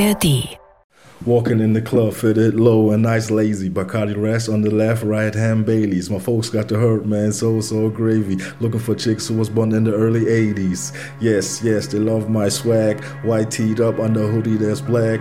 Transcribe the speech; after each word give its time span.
ARD. 0.00 0.58
Walking 1.26 1.60
in 1.60 1.74
the 1.74 1.82
club, 1.82 2.14
fitted 2.14 2.54
low 2.58 2.92
and 2.92 3.02
nice 3.02 3.30
lazy. 3.30 3.68
Bacardi 3.68 4.16
rest 4.16 4.48
on 4.48 4.62
the 4.62 4.70
left, 4.70 5.02
right 5.04 5.34
hand 5.34 5.66
Baileys. 5.66 6.08
My 6.08 6.18
folks 6.18 6.48
got 6.48 6.68
the 6.68 6.78
hurt, 6.78 7.04
man, 7.04 7.32
so, 7.32 7.60
so 7.60 7.90
gravy. 7.90 8.38
Looking 8.60 8.80
for 8.80 8.94
chicks 8.94 9.28
who 9.28 9.34
was 9.34 9.50
born 9.50 9.74
in 9.74 9.84
the 9.84 9.92
early 9.92 10.24
80s. 10.24 10.96
Yes, 11.20 11.62
yes, 11.62 11.88
they 11.88 11.98
love 11.98 12.30
my 12.30 12.48
swag. 12.48 13.04
White 13.22 13.50
teed 13.50 13.80
up 13.80 13.98
under 13.98 14.26
hoodie 14.26 14.56
that's 14.56 14.80
black. 14.80 15.20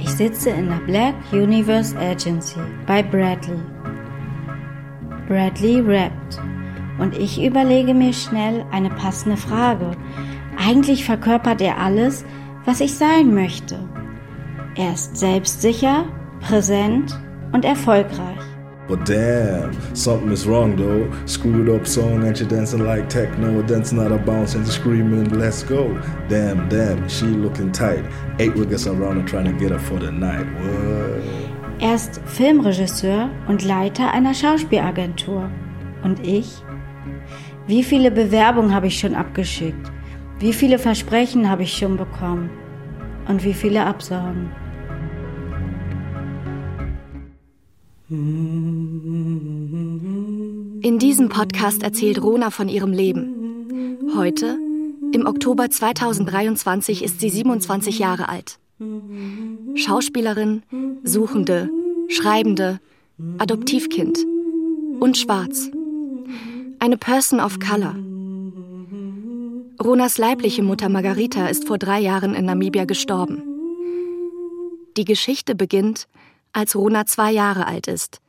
Ich 0.00 0.10
sitze 0.10 0.50
in 0.50 0.68
der 0.68 0.80
Black 0.86 1.14
Universe 1.32 1.96
Agency 1.96 2.58
bei 2.86 3.00
Bradley. 3.00 3.60
Bradley 5.28 5.80
rappt. 5.80 6.40
Und 6.98 7.16
ich 7.16 7.40
überlege 7.40 7.94
mir 7.94 8.12
schnell 8.12 8.64
eine 8.72 8.90
passende 8.90 9.36
Frage. 9.36 9.92
Eigentlich 10.58 11.04
verkörpert 11.04 11.60
er 11.60 11.78
alles, 11.78 12.24
was 12.64 12.80
ich 12.80 12.94
sein 12.94 13.32
möchte. 13.34 13.78
Er 14.76 14.92
ist 14.92 15.16
selbstsicher, 15.16 16.04
präsent 16.40 17.18
und 17.52 17.64
erfolgreich. 17.64 18.38
But 18.86 19.08
damn, 19.08 19.72
something 19.94 20.30
is 20.30 20.46
wrong 20.46 20.76
though. 20.76 21.08
Screwed 21.26 21.70
up 21.70 21.86
song 21.86 22.24
and 22.24 22.36
she 22.36 22.44
dancing 22.44 22.84
like 22.84 23.08
techno, 23.08 23.62
dancing 23.62 23.98
out 23.98 24.12
of 24.12 24.26
bounds 24.26 24.54
and 24.54 24.66
screaming, 24.66 25.30
let's 25.30 25.62
go. 25.62 25.96
Damn, 26.28 26.68
damn, 26.68 27.08
she 27.08 27.24
looking 27.26 27.72
tight. 27.72 28.04
Eight 28.38 28.54
wiggers 28.54 28.86
around 28.86 29.20
her 29.20 29.26
trying 29.26 29.46
to 29.46 29.52
get 29.52 29.70
her 29.70 29.78
for 29.78 29.98
the 29.98 30.10
night. 30.10 30.46
What? 30.60 31.22
Er 31.80 31.94
ist 31.94 32.20
Filmregisseur 32.26 33.30
und 33.48 33.64
Leiter 33.64 34.12
einer 34.12 34.34
Schauspielagentur. 34.34 35.50
Und 36.02 36.26
ich? 36.26 36.62
Wie 37.66 37.82
viele 37.82 38.10
Bewerbungen 38.10 38.74
habe 38.74 38.88
ich 38.88 38.98
schon 38.98 39.14
abgeschickt? 39.14 39.90
Wie 40.40 40.52
viele 40.52 40.78
Versprechen 40.78 41.48
habe 41.48 41.62
ich 41.62 41.76
schon 41.76 41.96
bekommen? 41.96 42.50
Und 43.28 43.44
wie 43.44 43.54
viele 43.54 43.86
Absagen? 43.86 44.50
In 48.10 48.98
diesem 50.98 51.30
Podcast 51.30 51.82
erzählt 51.82 52.22
Rona 52.22 52.50
von 52.50 52.68
ihrem 52.68 52.92
Leben. 52.92 54.10
Heute, 54.14 54.58
im 55.12 55.26
Oktober 55.26 55.70
2023, 55.70 57.02
ist 57.02 57.20
sie 57.20 57.30
27 57.30 57.98
Jahre 57.98 58.28
alt. 58.28 58.58
Schauspielerin, 59.74 60.62
Suchende, 61.02 61.70
Schreibende, 62.08 62.78
Adoptivkind 63.38 64.18
und 65.00 65.16
schwarz. 65.16 65.70
Eine 66.80 66.98
Person 66.98 67.40
of 67.40 67.58
Color. 67.58 67.96
Ronas 69.82 70.18
leibliche 70.18 70.62
Mutter 70.62 70.90
Margarita 70.90 71.46
ist 71.46 71.66
vor 71.66 71.78
drei 71.78 72.00
Jahren 72.00 72.34
in 72.34 72.44
Namibia 72.44 72.84
gestorben. 72.84 73.42
Die 74.98 75.06
Geschichte 75.06 75.54
beginnt, 75.54 76.06
als 76.54 76.76
Rona 76.76 77.04
zwei 77.04 77.32
Jahre 77.32 77.66
alt 77.66 77.88
ist, 77.88 78.20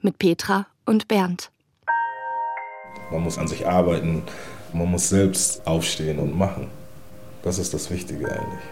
mit 0.00 0.18
Petra 0.18 0.66
und 0.86 1.06
Bernd. 1.06 1.50
Man 3.12 3.22
muss 3.22 3.38
an 3.38 3.46
sich 3.46 3.66
arbeiten, 3.66 4.22
man 4.72 4.90
muss 4.90 5.08
selbst 5.08 5.66
aufstehen 5.66 6.18
und 6.18 6.36
machen. 6.36 6.68
Das 7.42 7.58
ist 7.58 7.74
das 7.74 7.90
Wichtige 7.90 8.26
eigentlich. 8.26 8.64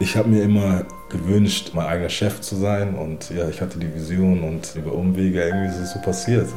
Ich 0.00 0.16
habe 0.16 0.28
mir 0.28 0.42
immer 0.42 0.84
gewünscht, 1.10 1.72
mein 1.74 1.86
eigener 1.86 2.08
Chef 2.08 2.40
zu 2.40 2.56
sein 2.56 2.94
und 2.94 3.30
ja, 3.30 3.48
ich 3.48 3.60
hatte 3.60 3.78
die 3.78 3.94
Vision 3.94 4.42
und 4.42 4.74
über 4.74 4.92
Umwege 4.92 5.42
irgendwie 5.42 5.68
ist 5.68 5.78
es 5.78 5.92
so 5.92 6.00
passiert. 6.00 6.48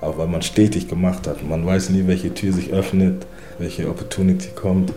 Aber 0.00 0.18
weil 0.18 0.28
man 0.28 0.42
stetig 0.42 0.88
gemacht 0.88 1.26
hat. 1.26 1.42
Man 1.42 1.66
weiß 1.66 1.90
nie, 1.90 2.06
welche 2.06 2.32
Tür 2.34 2.52
sich 2.52 2.72
öffnet, 2.72 3.26
welche 3.58 3.88
Opportunity 3.88 4.48
kommt, 4.54 4.92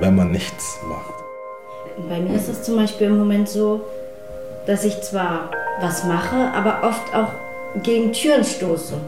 wenn 0.00 0.16
man 0.16 0.32
nichts 0.32 0.78
macht. 0.88 1.14
Bei 2.08 2.20
mir 2.20 2.34
ist 2.34 2.48
es 2.48 2.62
zum 2.64 2.76
Beispiel 2.76 3.06
im 3.06 3.18
Moment 3.18 3.48
so, 3.48 3.84
dass 4.68 4.84
ich 4.84 5.00
zwar 5.00 5.50
was 5.80 6.04
mache, 6.04 6.36
aber 6.36 6.86
oft 6.86 7.14
auch 7.14 7.32
gegen 7.82 8.12
Türen 8.12 8.44
stoße. 8.44 9.00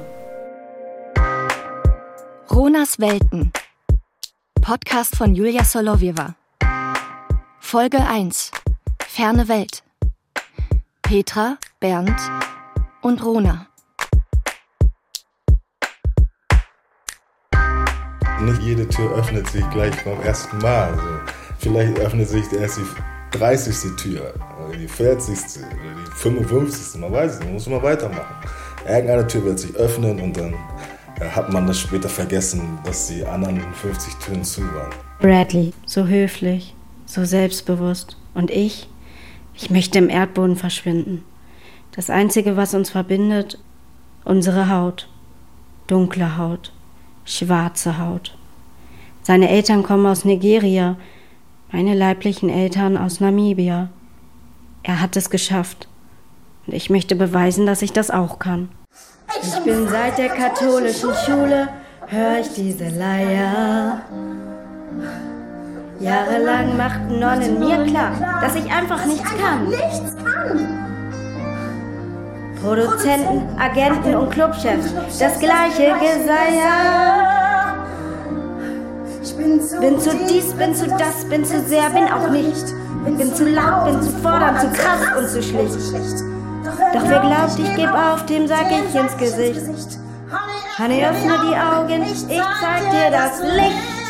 Ronas 2.51 2.99
Welten. 2.99 3.53
Podcast 4.63 5.15
von 5.15 5.35
Julia 5.35 5.63
Solowieva. 5.63 6.35
Folge 7.59 7.99
1. 7.99 8.53
Ferne 9.07 9.49
Welt. 9.49 9.83
Petra, 11.03 11.59
Bernd 11.79 12.19
und 13.03 13.23
Rona. 13.23 13.67
Nicht 18.41 18.63
jede 18.63 18.89
Tür 18.89 19.13
öffnet 19.13 19.47
sich 19.49 19.69
gleich 19.69 20.05
beim 20.05 20.23
ersten 20.23 20.57
Mal. 20.59 20.95
Also 20.95 21.21
vielleicht 21.59 21.99
öffnet 21.99 22.31
sich 22.31 22.51
erst 22.55 22.79
die 22.79 23.10
30. 23.33 23.97
Tür 23.97 24.35
oder 24.67 24.77
die 24.77 24.89
40. 24.89 25.63
oder 25.63 25.95
die 26.05 26.11
55. 26.17 27.01
Man 27.01 27.13
weiß 27.13 27.35
es 27.35 27.41
nicht, 27.41 27.53
muss 27.53 27.67
man 27.69 27.83
weitermachen. 27.83 28.35
Irgendeine 28.87 29.27
Tür 29.27 29.45
wird 29.45 29.59
sich 29.59 29.75
öffnen 29.77 30.21
und 30.21 30.37
dann 30.37 30.55
äh, 31.21 31.29
hat 31.29 31.53
man 31.53 31.67
das 31.67 31.79
später 31.79 32.09
vergessen, 32.09 32.79
dass 32.85 33.09
die 33.09 33.25
anderen 33.25 33.61
50 33.75 34.15
Türen 34.17 34.45
zu 34.45 34.63
waren. 34.63 34.91
Bradley, 35.21 35.73
so 35.87 36.07
höflich, 36.07 36.75
so 37.07 37.25
selbstbewusst. 37.25 38.17
Und 38.35 38.51
ich? 38.51 38.89
Ich 39.55 39.71
möchte 39.71 39.99
im 39.99 40.09
Erdboden 40.09 40.57
verschwinden. 40.57 41.25
Das 41.93 42.09
Einzige, 42.09 42.57
was 42.57 42.75
uns 42.75 42.91
verbindet, 42.91 43.59
unsere 44.25 44.71
Haut. 44.71 45.09
Dunkle 45.87 46.39
Haut, 46.39 46.73
schwarze 47.25 47.99
Haut. 47.99 48.37
Seine 49.23 49.49
Eltern 49.49 49.83
kommen 49.83 50.07
aus 50.07 50.25
Nigeria, 50.25 50.97
meine 51.73 51.95
leiblichen 51.95 52.49
Eltern 52.49 52.97
aus 52.97 53.21
Namibia. 53.21 53.89
Er 54.83 55.01
hat 55.01 55.17
es 55.17 55.31
geschafft. 55.31 55.89
Und 56.67 56.75
ich 56.75 56.91
möchte 56.91 57.17
beweisen, 57.17 57.67
dass 57.67 57.83
ich 57.83 57.93
das 57.93 58.11
auch 58.11 58.39
kann. 58.39 58.69
Ich 59.43 59.59
bin 59.65 59.89
seit 59.89 60.19
der 60.19 60.31
katholischen 60.31 61.11
Schule, 61.25 61.69
höre 62.07 62.41
ich 62.41 62.53
diese 62.55 62.89
Leier. 62.89 64.03
Jahrelang 66.01 66.77
machten 66.77 67.21
Nonnen 67.21 67.61
mir 67.61 67.85
klar, 67.85 68.41
dass 68.41 68.55
ich 68.57 68.71
einfach 68.73 69.05
nichts 69.07 69.31
kann. 69.37 69.69
Nichts 69.69 70.17
kann. 70.17 70.81
Produzenten, 72.63 73.59
Agenten 73.59 74.15
und 74.17 74.31
Clubchefs, 74.31 74.93
das 75.19 75.39
gleiche 75.39 75.95
Geseier. 76.01 77.40
Ich 79.23 79.37
bin 79.37 79.61
zu, 79.61 79.79
Bin 79.81 80.01
zu 80.01 80.11
dies, 80.29 80.55
bin 80.55 80.75
zu 80.75 80.87
das, 80.87 81.27
bin 81.29 81.45
zu 81.45 81.61
sehr, 81.61 81.91
bin 81.91 82.05
auch 82.05 82.31
nicht. 82.31 82.65
Bin 83.05 83.35
zu 83.35 83.47
laut, 83.49 83.85
bin 83.85 84.01
zu 84.03 84.11
fordernd, 84.19 84.61
zu 84.61 84.69
krass 84.69 85.19
und 85.19 85.29
zu 85.29 85.43
schlicht. 85.43 86.25
Doch 86.95 87.03
wer 87.07 87.21
glaubt, 87.21 87.59
ich 87.59 87.77
geb 87.77 87.91
auf, 87.93 88.25
dem 88.27 88.47
sag 88.47 88.67
ich 88.71 88.95
ins 88.95 89.17
Gesicht. 89.19 89.99
Honey, 90.79 91.05
öffne 91.05 91.39
die 91.49 91.57
Augen, 91.57 92.03
ich 92.03 92.27
zeig 92.29 92.91
dir 92.91 93.11
das 93.11 93.43
Licht. 93.43 94.01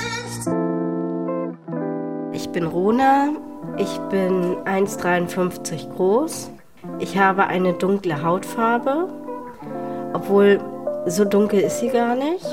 Ich 2.32 2.48
bin 2.50 2.66
Rona, 2.66 3.30
ich 3.78 3.98
bin 4.10 4.56
1,53 4.64 5.92
groß. 5.96 6.50
Ich 7.00 7.18
habe 7.18 7.48
eine 7.48 7.72
dunkle 7.72 8.22
Hautfarbe, 8.22 9.08
obwohl 10.12 10.60
so 11.06 11.24
dunkel 11.24 11.60
ist 11.60 11.80
sie 11.80 11.88
gar 11.88 12.14
nicht. 12.14 12.46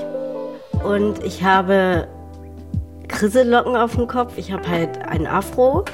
Und 0.83 1.23
ich 1.23 1.43
habe 1.43 2.07
Krissellocken 3.07 3.75
auf 3.75 3.95
dem 3.95 4.07
Kopf, 4.07 4.37
ich 4.37 4.51
habe 4.51 4.67
halt 4.67 4.97
ein 5.07 5.25
Afro. 5.27 5.85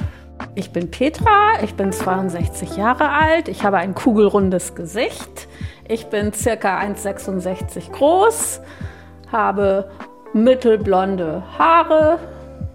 Ich 0.56 0.72
bin 0.72 0.90
Petra, 0.90 1.62
ich 1.62 1.74
bin 1.74 1.92
62 1.92 2.76
Jahre 2.76 3.10
alt, 3.10 3.48
ich 3.48 3.64
habe 3.64 3.76
ein 3.78 3.94
kugelrundes 3.94 4.74
Gesicht, 4.74 5.48
ich 5.88 6.06
bin 6.06 6.32
circa 6.32 6.80
1,66 6.80 7.92
groß, 7.92 8.60
habe 9.30 9.88
mittelblonde 10.32 11.44
Haare, 11.56 12.18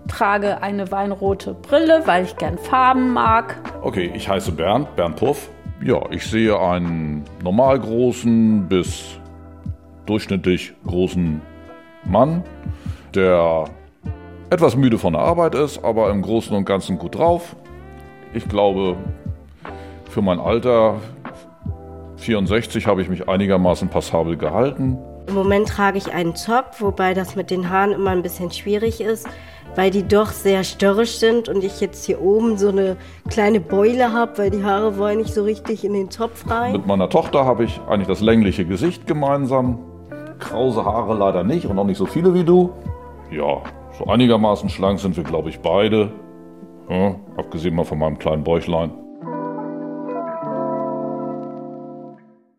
trage 0.07 0.62
eine 0.62 0.89
weinrote 0.92 1.53
Brille, 1.53 2.03
weil 2.06 2.24
ich 2.24 2.38
gern 2.38 2.57
Farben 2.57 3.12
mag. 3.12 3.57
Okay, 3.81 4.12
ich 4.15 4.30
heiße 4.30 4.53
Bernd, 4.53 4.95
Bernd 4.95 5.18
Puff. 5.18 5.50
Ja, 5.83 6.01
ich 6.12 6.25
sehe 6.25 6.59
einen 6.59 7.24
normal 7.44 7.80
großen 7.80 8.68
bis 8.68 9.19
durchschnittlich 10.06 10.74
großen 10.85 11.42
Mann, 12.06 12.44
der 13.13 13.65
etwas 14.50 14.75
müde 14.75 14.98
von 14.98 15.13
der 15.13 15.22
Arbeit 15.22 15.56
ist, 15.56 15.84
aber 15.84 16.10
im 16.10 16.22
Großen 16.22 16.56
und 16.56 16.66
Ganzen 16.66 16.98
gut 16.98 17.18
drauf. 17.18 17.56
Ich 18.34 18.48
glaube, 18.48 18.96
für 20.10 20.22
mein 20.22 20.40
Alter 20.40 20.96
64 22.18 22.88
habe 22.88 23.01
ich 23.01 23.10
mich 23.10 23.30
einigermaßen 23.30 23.90
passabel 23.90 24.38
gehalten. 24.38 24.98
Im 25.28 25.36
Moment 25.36 25.68
trage 25.69 25.98
ich 25.98 26.13
einen 26.13 26.36
Zopf, 26.36 26.81
wobei 26.81 27.13
das 27.13 27.36
mit 27.36 27.51
den 27.51 27.69
Haaren 27.69 27.92
immer 27.92 28.10
ein 28.10 28.24
bisschen 28.24 28.51
schwierig 28.51 29.01
ist, 29.01 29.28
weil 29.75 29.92
die 29.92 30.07
doch 30.07 30.31
sehr 30.31 30.63
störrisch 30.63 31.18
sind 31.18 31.48
und 31.48 31.63
ich 31.63 31.80
jetzt 31.80 32.06
hier 32.06 32.19
oben 32.19 32.57
so 32.57 32.69
eine 32.69 32.98
kleine 33.30 33.60
Beule 33.60 34.12
habe, 34.12 34.40
weil 34.40 34.50
die 34.50 34.63
Haare 34.63 34.98
wollen 34.98 35.19
nicht 35.19 35.34
so 35.34 35.44
richtig 35.44 35.86
in 35.86 35.94
den 35.94 36.10
Zopf 36.10 36.50
rein. 36.50 36.72
Mit 36.72 36.88
meiner 36.88 37.10
Tochter 37.10 37.45
habe 37.45 37.66
ich 37.66 37.80
eigentlich 37.88 38.07
das 38.07 38.22
längliche 38.22 38.66
Gesicht 38.66 39.06
gemeinsam. 39.06 39.78
Krause 40.40 40.86
Haare 40.86 41.13
leider 41.16 41.44
nicht 41.44 41.68
und 41.68 41.78
auch 41.78 41.86
nicht 41.86 41.98
so 41.98 42.07
viele 42.07 42.34
wie 42.34 42.44
du. 42.44 42.72
Ja, 43.30 43.62
so 44.00 44.07
einigermaßen 44.07 44.69
schlank 44.69 45.00
sind 45.00 45.18
wir, 45.18 45.24
glaube 45.24 45.50
ich, 45.50 45.60
beide. 45.60 46.12
Ja, 46.90 47.16
abgesehen 47.38 47.75
mal 47.75 47.84
von 47.84 48.00
meinem 48.00 48.18
kleinen 48.18 48.44
Bäuchlein. 48.44 48.92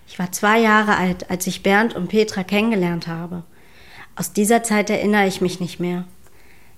Ich 0.07 0.19
war 0.19 0.31
zwei 0.33 0.61
Jahre 0.61 0.97
alt, 0.97 1.31
als 1.31 1.47
ich 1.47 1.63
Bernd 1.63 1.97
und 1.97 2.09
Petra 2.09 2.45
kennengelernt 2.45 3.09
habe. 3.09 3.43
Aus 4.17 4.33
dieser 4.33 4.63
Zeit 4.63 4.91
erinnere 4.91 5.27
ich 5.27 5.41
mich 5.41 5.61
nicht 5.61 5.81
mehr. 5.81 6.05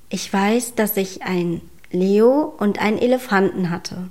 Ich 0.09 0.33
weiß, 0.33 0.77
dass 0.77 0.97
ich 0.97 1.23
ein 1.25 1.61
Leo 1.91 2.55
und 2.59 2.81
einen 2.81 2.99
Elefanten 2.99 3.71
hatte. 3.71 4.09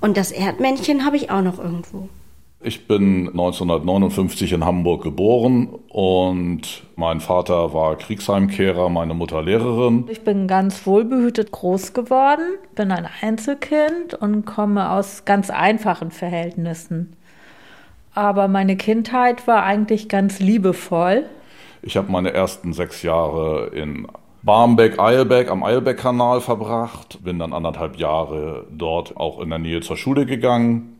Und 0.00 0.16
das 0.16 0.30
Erdmännchen 0.30 1.04
habe 1.04 1.16
ich 1.16 1.30
auch 1.30 1.42
noch 1.42 1.58
irgendwo. 1.58 2.08
Ich 2.64 2.86
bin 2.86 3.28
1959 3.28 4.52
in 4.52 4.64
Hamburg 4.64 5.02
geboren 5.02 5.68
und 5.88 6.84
mein 6.94 7.20
Vater 7.20 7.74
war 7.74 7.96
Kriegsheimkehrer, 7.96 8.88
meine 8.88 9.14
Mutter 9.14 9.42
Lehrerin. 9.42 10.04
Ich 10.08 10.22
bin 10.22 10.46
ganz 10.46 10.86
wohlbehütet 10.86 11.50
groß 11.50 11.92
geworden, 11.92 12.44
bin 12.76 12.92
ein 12.92 13.08
Einzelkind 13.20 14.14
und 14.14 14.44
komme 14.44 14.90
aus 14.90 15.24
ganz 15.24 15.50
einfachen 15.50 16.12
Verhältnissen. 16.12 17.16
Aber 18.14 18.46
meine 18.46 18.76
Kindheit 18.76 19.48
war 19.48 19.64
eigentlich 19.64 20.08
ganz 20.08 20.38
liebevoll. 20.38 21.24
Ich 21.82 21.96
habe 21.96 22.12
meine 22.12 22.32
ersten 22.32 22.72
sechs 22.72 23.02
Jahre 23.02 23.70
in 23.74 24.06
Barmbek, 24.44 25.00
Eilbeck 25.00 25.50
am 25.50 25.64
Eilbeck-Kanal 25.64 26.40
verbracht, 26.40 27.24
bin 27.24 27.40
dann 27.40 27.52
anderthalb 27.52 27.96
Jahre 27.96 28.66
dort 28.70 29.16
auch 29.16 29.40
in 29.40 29.50
der 29.50 29.58
Nähe 29.58 29.80
zur 29.80 29.96
Schule 29.96 30.26
gegangen. 30.26 30.91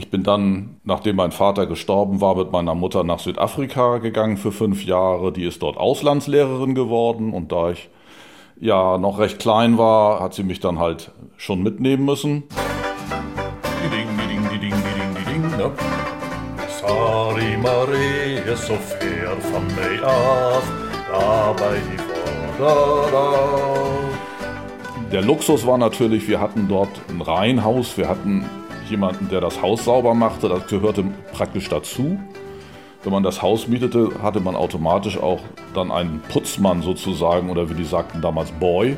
Ich 0.00 0.08
bin 0.08 0.22
dann, 0.22 0.80
nachdem 0.82 1.16
mein 1.16 1.30
Vater 1.30 1.66
gestorben 1.66 2.22
war, 2.22 2.34
mit 2.34 2.50
meiner 2.52 2.74
Mutter 2.74 3.04
nach 3.04 3.18
Südafrika 3.18 3.98
gegangen 3.98 4.38
für 4.38 4.50
fünf 4.50 4.82
Jahre. 4.82 5.30
Die 5.30 5.44
ist 5.44 5.60
dort 5.60 5.76
Auslandslehrerin 5.76 6.74
geworden. 6.74 7.34
Und 7.34 7.52
da 7.52 7.72
ich 7.72 7.90
ja 8.58 8.96
noch 8.96 9.18
recht 9.18 9.38
klein 9.38 9.76
war, 9.76 10.20
hat 10.20 10.32
sie 10.32 10.42
mich 10.42 10.58
dann 10.58 10.78
halt 10.78 11.12
schon 11.36 11.62
mitnehmen 11.62 12.06
müssen. 12.06 12.44
Sari 16.80 17.58
Marie 17.58 18.38
is 18.50 18.66
so 18.66 18.74
ver 18.74 19.36
van 19.52 19.66
mij 19.76 20.02
af, 20.02 20.64
da 21.12 21.52
bei 21.52 21.76
die 21.76 22.00
der 25.12 25.22
Luxus 25.22 25.66
war 25.66 25.76
natürlich, 25.76 26.28
wir 26.28 26.40
hatten 26.40 26.68
dort 26.68 27.00
ein 27.08 27.20
Reihenhaus, 27.20 27.98
wir 27.98 28.08
hatten 28.08 28.44
jemanden, 28.90 29.28
der 29.28 29.40
das 29.40 29.62
Haus 29.62 29.84
sauber 29.84 30.14
machte, 30.14 30.48
das 30.48 30.66
gehörte 30.66 31.04
praktisch 31.32 31.68
dazu. 31.68 32.18
Wenn 33.02 33.12
man 33.12 33.22
das 33.22 33.40
Haus 33.40 33.66
mietete, 33.66 34.10
hatte 34.22 34.40
man 34.40 34.54
automatisch 34.54 35.18
auch 35.18 35.40
dann 35.74 35.90
einen 35.90 36.20
Putzmann 36.28 36.82
sozusagen 36.82 37.48
oder 37.48 37.70
wie 37.70 37.74
die 37.74 37.84
sagten 37.84 38.20
damals 38.20 38.52
Boy. 38.52 38.96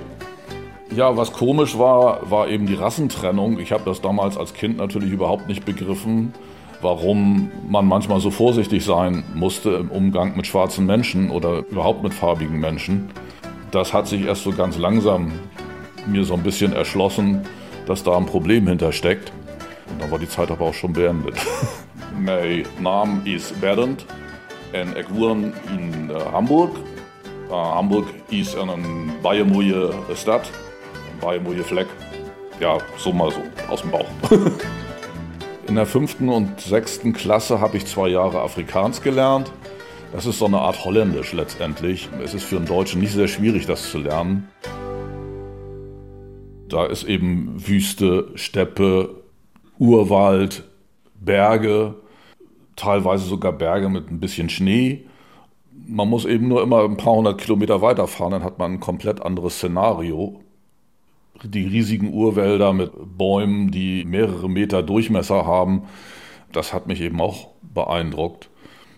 Ja, 0.95 1.17
was 1.17 1.33
komisch 1.33 1.79
war, 1.79 2.31
war 2.31 2.49
eben 2.49 2.67
die 2.67 2.75
Rassentrennung. 2.75 3.59
Ich 3.61 3.73
habe 3.73 3.85
das 3.87 4.01
damals 4.01 4.37
als 4.37 4.55
Kind 4.55 4.79
natürlich 4.79 5.13
überhaupt 5.13 5.49
nicht 5.49 5.65
begriffen, 5.65 6.35
warum 6.83 7.51
man 7.69 7.87
manchmal 7.87 8.21
so 8.21 8.31
vorsichtig 8.31 8.85
sein 8.85 9.23
musste 9.35 9.71
im 9.71 9.91
Umgang 9.91 10.37
mit 10.37 10.47
schwarzen 10.47 10.85
Menschen 10.85 11.31
oder 11.31 11.65
überhaupt 11.71 12.03
mit 12.03 12.13
farbigen 12.13 12.59
Menschen. 12.59 13.09
Das 13.71 13.93
hat 13.93 14.07
sich 14.07 14.27
erst 14.27 14.43
so 14.43 14.51
ganz 14.51 14.77
langsam 14.77 15.33
mir 16.07 16.25
so 16.25 16.35
ein 16.35 16.43
bisschen 16.43 16.73
erschlossen, 16.73 17.43
dass 17.87 18.03
da 18.03 18.17
ein 18.17 18.27
Problem 18.27 18.67
hintersteckt. 18.67 19.33
Dann 19.99 20.11
war 20.11 20.19
die 20.19 20.29
Zeit 20.29 20.51
aber 20.51 20.67
auch 20.67 20.75
schon 20.75 20.93
beendet. 20.93 21.35
mein 22.19 22.65
Name 22.81 23.23
ist 23.25 23.61
Bernd 23.61 24.07
ich 24.73 25.15
wohne 25.15 25.53
in 25.75 26.11
äh, 26.11 26.15
Hamburg. 26.33 26.71
Uh, 27.51 27.55
Hamburg 27.55 28.07
ist 28.31 28.57
eine 28.57 28.79
baie 29.23 29.45
Stadt, 30.15 30.51
ein 31.13 31.21
baie 31.21 31.63
Fleck. 31.63 31.87
Ja, 32.59 32.79
so 32.97 33.13
mal 33.13 33.31
so, 33.31 33.43
aus 33.69 33.83
dem 33.83 33.91
Bauch. 33.91 34.07
in 35.67 35.75
der 35.75 35.85
fünften 35.85 36.31
und 36.31 36.61
sechsten 36.61 37.13
Klasse 37.13 37.61
habe 37.61 37.77
ich 37.77 37.85
zwei 37.85 38.09
Jahre 38.09 38.41
Afrikaans 38.41 39.03
gelernt. 39.03 39.53
Das 40.15 40.25
ist 40.25 40.39
so 40.39 40.47
eine 40.47 40.61
Art 40.61 40.83
Holländisch 40.85 41.35
letztendlich. 41.35 42.09
Es 42.25 42.33
ist 42.33 42.45
für 42.45 42.57
einen 42.57 42.67
Deutschen 42.67 43.01
nicht 43.01 43.13
sehr 43.13 43.29
schwierig, 43.29 43.67
das 43.67 43.91
zu 43.91 43.99
lernen. 43.99 44.49
Da 46.69 46.87
ist 46.87 47.05
eben 47.05 47.55
Wüste, 47.67 48.31
Steppe, 48.35 49.22
Urwald, 49.83 50.63
Berge, 51.17 51.95
teilweise 52.77 53.25
sogar 53.25 53.51
Berge 53.51 53.89
mit 53.89 54.13
ein 54.13 54.21
bisschen 54.21 54.49
Schnee. 54.49 55.07
Man 55.73 56.09
muss 56.09 56.25
eben 56.25 56.47
nur 56.47 56.63
immer 56.63 56.85
ein 56.85 56.97
paar 56.97 57.17
hundert 57.17 57.41
Kilometer 57.41 57.83
weiterfahren, 57.83 58.31
dann 58.31 58.45
hat 58.45 58.61
man 58.61 58.75
ein 58.75 58.81
komplett 58.81 59.21
anderes 59.21 59.57
Szenario. 59.57 60.41
Die 61.43 61.67
riesigen 61.67 62.13
Urwälder 62.13 62.73
mit 62.73 62.93
Bäumen, 63.19 63.73
die 63.73 64.05
mehrere 64.05 64.49
Meter 64.49 64.85
Durchmesser 64.85 65.47
haben, 65.47 65.83
das 66.53 66.73
hat 66.73 66.87
mich 66.87 67.01
eben 67.01 67.21
auch 67.21 67.49
beeindruckt. 67.63 68.51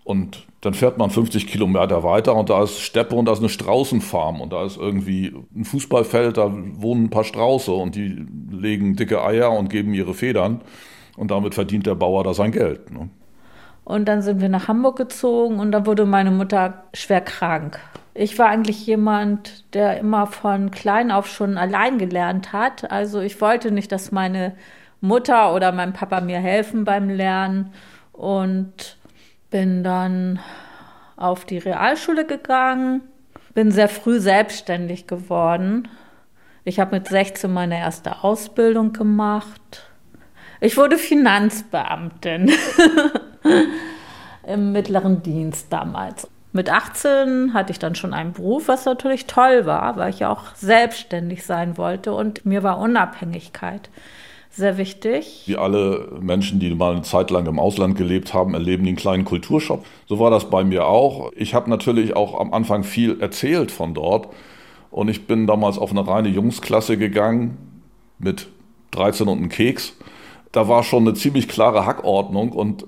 Und 0.04 0.46
dann 0.60 0.74
fährt 0.74 0.98
man 0.98 1.08
50 1.08 1.46
Kilometer 1.46 2.02
weiter 2.02 2.34
und 2.36 2.50
da 2.50 2.62
ist 2.62 2.80
Steppe 2.80 3.14
und 3.14 3.24
da 3.24 3.32
ist 3.32 3.38
eine 3.38 3.48
Straußenfarm 3.48 4.42
und 4.42 4.52
da 4.52 4.64
ist 4.64 4.76
irgendwie 4.76 5.34
ein 5.56 5.64
Fußballfeld, 5.64 6.36
da 6.36 6.52
wohnen 6.52 7.04
ein 7.04 7.10
paar 7.10 7.24
Strauße 7.24 7.72
und 7.72 7.94
die 7.94 8.26
legen 8.50 8.96
dicke 8.96 9.22
Eier 9.24 9.50
und 9.50 9.70
geben 9.70 9.94
ihre 9.94 10.12
Federn 10.12 10.60
und 11.16 11.30
damit 11.30 11.54
verdient 11.54 11.86
der 11.86 11.94
Bauer 11.94 12.22
da 12.22 12.34
sein 12.34 12.52
Geld. 12.52 12.90
Ne? 12.90 13.08
Und 13.84 14.06
dann 14.06 14.20
sind 14.20 14.40
wir 14.40 14.50
nach 14.50 14.68
Hamburg 14.68 14.96
gezogen 14.96 15.58
und 15.58 15.72
da 15.72 15.86
wurde 15.86 16.04
meine 16.04 16.30
Mutter 16.30 16.84
schwer 16.92 17.22
krank. 17.22 17.78
Ich 18.14 18.38
war 18.38 18.48
eigentlich 18.48 18.86
jemand, 18.86 19.74
der 19.74 19.98
immer 19.98 20.26
von 20.26 20.70
klein 20.70 21.10
auf 21.10 21.26
schon 21.26 21.58
allein 21.58 21.98
gelernt 21.98 22.52
hat. 22.52 22.90
Also 22.90 23.20
ich 23.20 23.40
wollte 23.40 23.70
nicht, 23.70 23.90
dass 23.90 24.12
meine 24.12 24.54
Mutter 25.00 25.54
oder 25.54 25.72
mein 25.72 25.92
Papa 25.92 26.20
mir 26.20 26.38
helfen 26.38 26.84
beim 26.84 27.10
Lernen 27.10 27.72
und 28.12 28.96
bin 29.54 29.84
dann 29.84 30.40
auf 31.16 31.44
die 31.44 31.58
Realschule 31.58 32.26
gegangen, 32.26 33.02
bin 33.54 33.70
sehr 33.70 33.88
früh 33.88 34.18
selbstständig 34.18 35.06
geworden. 35.06 35.86
Ich 36.64 36.80
habe 36.80 36.96
mit 36.96 37.06
16 37.06 37.52
meine 37.52 37.78
erste 37.78 38.24
Ausbildung 38.24 38.92
gemacht. 38.92 39.88
Ich 40.60 40.76
wurde 40.76 40.98
Finanzbeamtin 40.98 42.50
im 44.44 44.72
mittleren 44.72 45.22
Dienst 45.22 45.72
damals. 45.72 46.28
Mit 46.50 46.68
18 46.68 47.54
hatte 47.54 47.70
ich 47.70 47.78
dann 47.78 47.94
schon 47.94 48.12
einen 48.12 48.32
Beruf, 48.32 48.66
was 48.66 48.86
natürlich 48.86 49.26
toll 49.26 49.66
war, 49.66 49.96
weil 49.96 50.10
ich 50.10 50.24
auch 50.24 50.52
selbstständig 50.56 51.46
sein 51.46 51.78
wollte 51.78 52.12
und 52.12 52.44
mir 52.44 52.64
war 52.64 52.80
Unabhängigkeit 52.80 53.88
sehr 54.56 54.78
wichtig. 54.78 55.42
Wie 55.46 55.56
alle 55.56 56.08
Menschen, 56.20 56.60
die 56.60 56.74
mal 56.74 56.92
eine 56.92 57.02
Zeit 57.02 57.30
lang 57.30 57.46
im 57.46 57.58
Ausland 57.58 57.96
gelebt 57.96 58.34
haben, 58.34 58.54
erleben 58.54 58.84
den 58.84 58.96
kleinen 58.96 59.24
Kulturschock. 59.24 59.84
So 60.06 60.18
war 60.18 60.30
das 60.30 60.48
bei 60.50 60.62
mir 60.62 60.86
auch. 60.86 61.32
Ich 61.34 61.54
habe 61.54 61.68
natürlich 61.68 62.14
auch 62.14 62.38
am 62.38 62.52
Anfang 62.52 62.84
viel 62.84 63.20
erzählt 63.20 63.70
von 63.70 63.94
dort. 63.94 64.28
Und 64.90 65.08
ich 65.08 65.26
bin 65.26 65.48
damals 65.48 65.76
auf 65.76 65.90
eine 65.90 66.06
reine 66.06 66.28
Jungsklasse 66.28 66.96
gegangen 66.96 67.82
mit 68.18 68.48
13 68.92 69.26
und 69.26 69.38
einem 69.38 69.48
Keks. 69.48 69.96
Da 70.52 70.68
war 70.68 70.84
schon 70.84 71.02
eine 71.02 71.14
ziemlich 71.14 71.48
klare 71.48 71.84
Hackordnung. 71.84 72.52
Und 72.52 72.86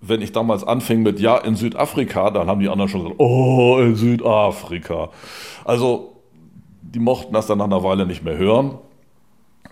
wenn 0.00 0.22
ich 0.22 0.30
damals 0.30 0.62
anfing 0.62 1.02
mit 1.02 1.18
Ja 1.18 1.38
in 1.38 1.56
Südafrika, 1.56 2.30
dann 2.30 2.46
haben 2.46 2.60
die 2.60 2.68
anderen 2.68 2.88
schon 2.88 3.02
gesagt, 3.02 3.18
oh, 3.18 3.78
in 3.80 3.96
Südafrika. 3.96 5.10
Also 5.64 6.12
die 6.80 7.00
mochten 7.00 7.32
das 7.32 7.46
dann 7.48 7.58
nach 7.58 7.64
einer 7.64 7.82
Weile 7.82 8.06
nicht 8.06 8.22
mehr 8.22 8.36
hören. 8.36 8.78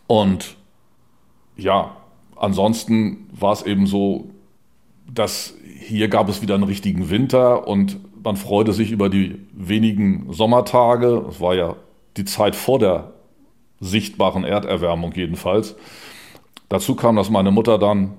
Und 0.08 0.56
ja, 1.62 1.96
ansonsten 2.36 3.28
war 3.32 3.52
es 3.52 3.62
eben 3.62 3.86
so, 3.86 4.30
dass 5.12 5.54
hier 5.78 6.08
gab 6.08 6.28
es 6.28 6.42
wieder 6.42 6.54
einen 6.54 6.64
richtigen 6.64 7.10
Winter 7.10 7.66
und 7.66 7.98
man 8.22 8.36
freute 8.36 8.72
sich 8.72 8.90
über 8.90 9.08
die 9.08 9.40
wenigen 9.52 10.32
Sommertage. 10.32 11.24
Es 11.28 11.40
war 11.40 11.54
ja 11.54 11.76
die 12.16 12.24
Zeit 12.24 12.54
vor 12.54 12.78
der 12.78 13.12
sichtbaren 13.80 14.44
Erderwärmung 14.44 15.12
jedenfalls. 15.14 15.74
Dazu 16.68 16.94
kam, 16.94 17.16
dass 17.16 17.30
meine 17.30 17.50
Mutter 17.50 17.78
dann 17.78 18.12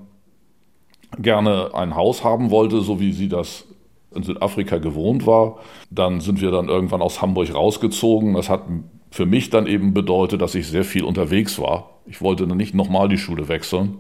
gerne 1.17 1.71
ein 1.73 1.95
Haus 1.95 2.23
haben 2.23 2.49
wollte, 2.49 2.81
so 2.81 2.99
wie 2.99 3.11
sie 3.11 3.29
das 3.29 3.65
in 4.13 4.23
Südafrika 4.23 4.77
gewohnt 4.77 5.25
war. 5.25 5.59
Dann 5.89 6.19
sind 6.19 6.41
wir 6.41 6.51
dann 6.51 6.67
irgendwann 6.67 7.01
aus 7.01 7.21
Hamburg 7.21 7.53
rausgezogen. 7.53 8.33
Das 8.33 8.49
hat 8.49 8.63
für 9.11 9.25
mich 9.25 9.49
dann 9.49 9.67
eben 9.67 9.93
bedeutet, 9.93 10.41
dass 10.41 10.55
ich 10.55 10.67
sehr 10.67 10.85
viel 10.85 11.03
unterwegs 11.03 11.59
war. 11.59 11.89
Ich 12.07 12.21
wollte 12.21 12.47
dann 12.47 12.57
nicht 12.57 12.73
nochmal 12.73 13.09
die 13.09 13.17
Schule 13.17 13.47
wechseln. 13.47 13.99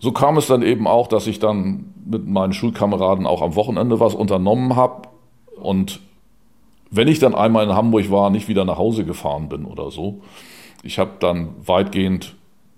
So 0.00 0.12
kam 0.12 0.36
es 0.36 0.46
dann 0.46 0.62
eben 0.62 0.86
auch, 0.86 1.06
dass 1.06 1.26
ich 1.26 1.38
dann 1.38 1.94
mit 2.04 2.26
meinen 2.26 2.52
Schulkameraden 2.52 3.26
auch 3.26 3.42
am 3.42 3.54
Wochenende 3.56 3.98
was 4.00 4.14
unternommen 4.14 4.76
habe 4.76 5.08
und 5.56 6.00
wenn 6.90 7.08
ich 7.08 7.18
dann 7.18 7.34
einmal 7.34 7.64
in 7.64 7.74
Hamburg 7.74 8.10
war, 8.10 8.30
nicht 8.30 8.48
wieder 8.48 8.64
nach 8.64 8.78
Hause 8.78 9.04
gefahren 9.04 9.48
bin 9.48 9.64
oder 9.64 9.90
so. 9.90 10.22
Ich 10.82 10.98
habe 10.98 11.12
dann 11.20 11.50
weitgehend 11.64 12.34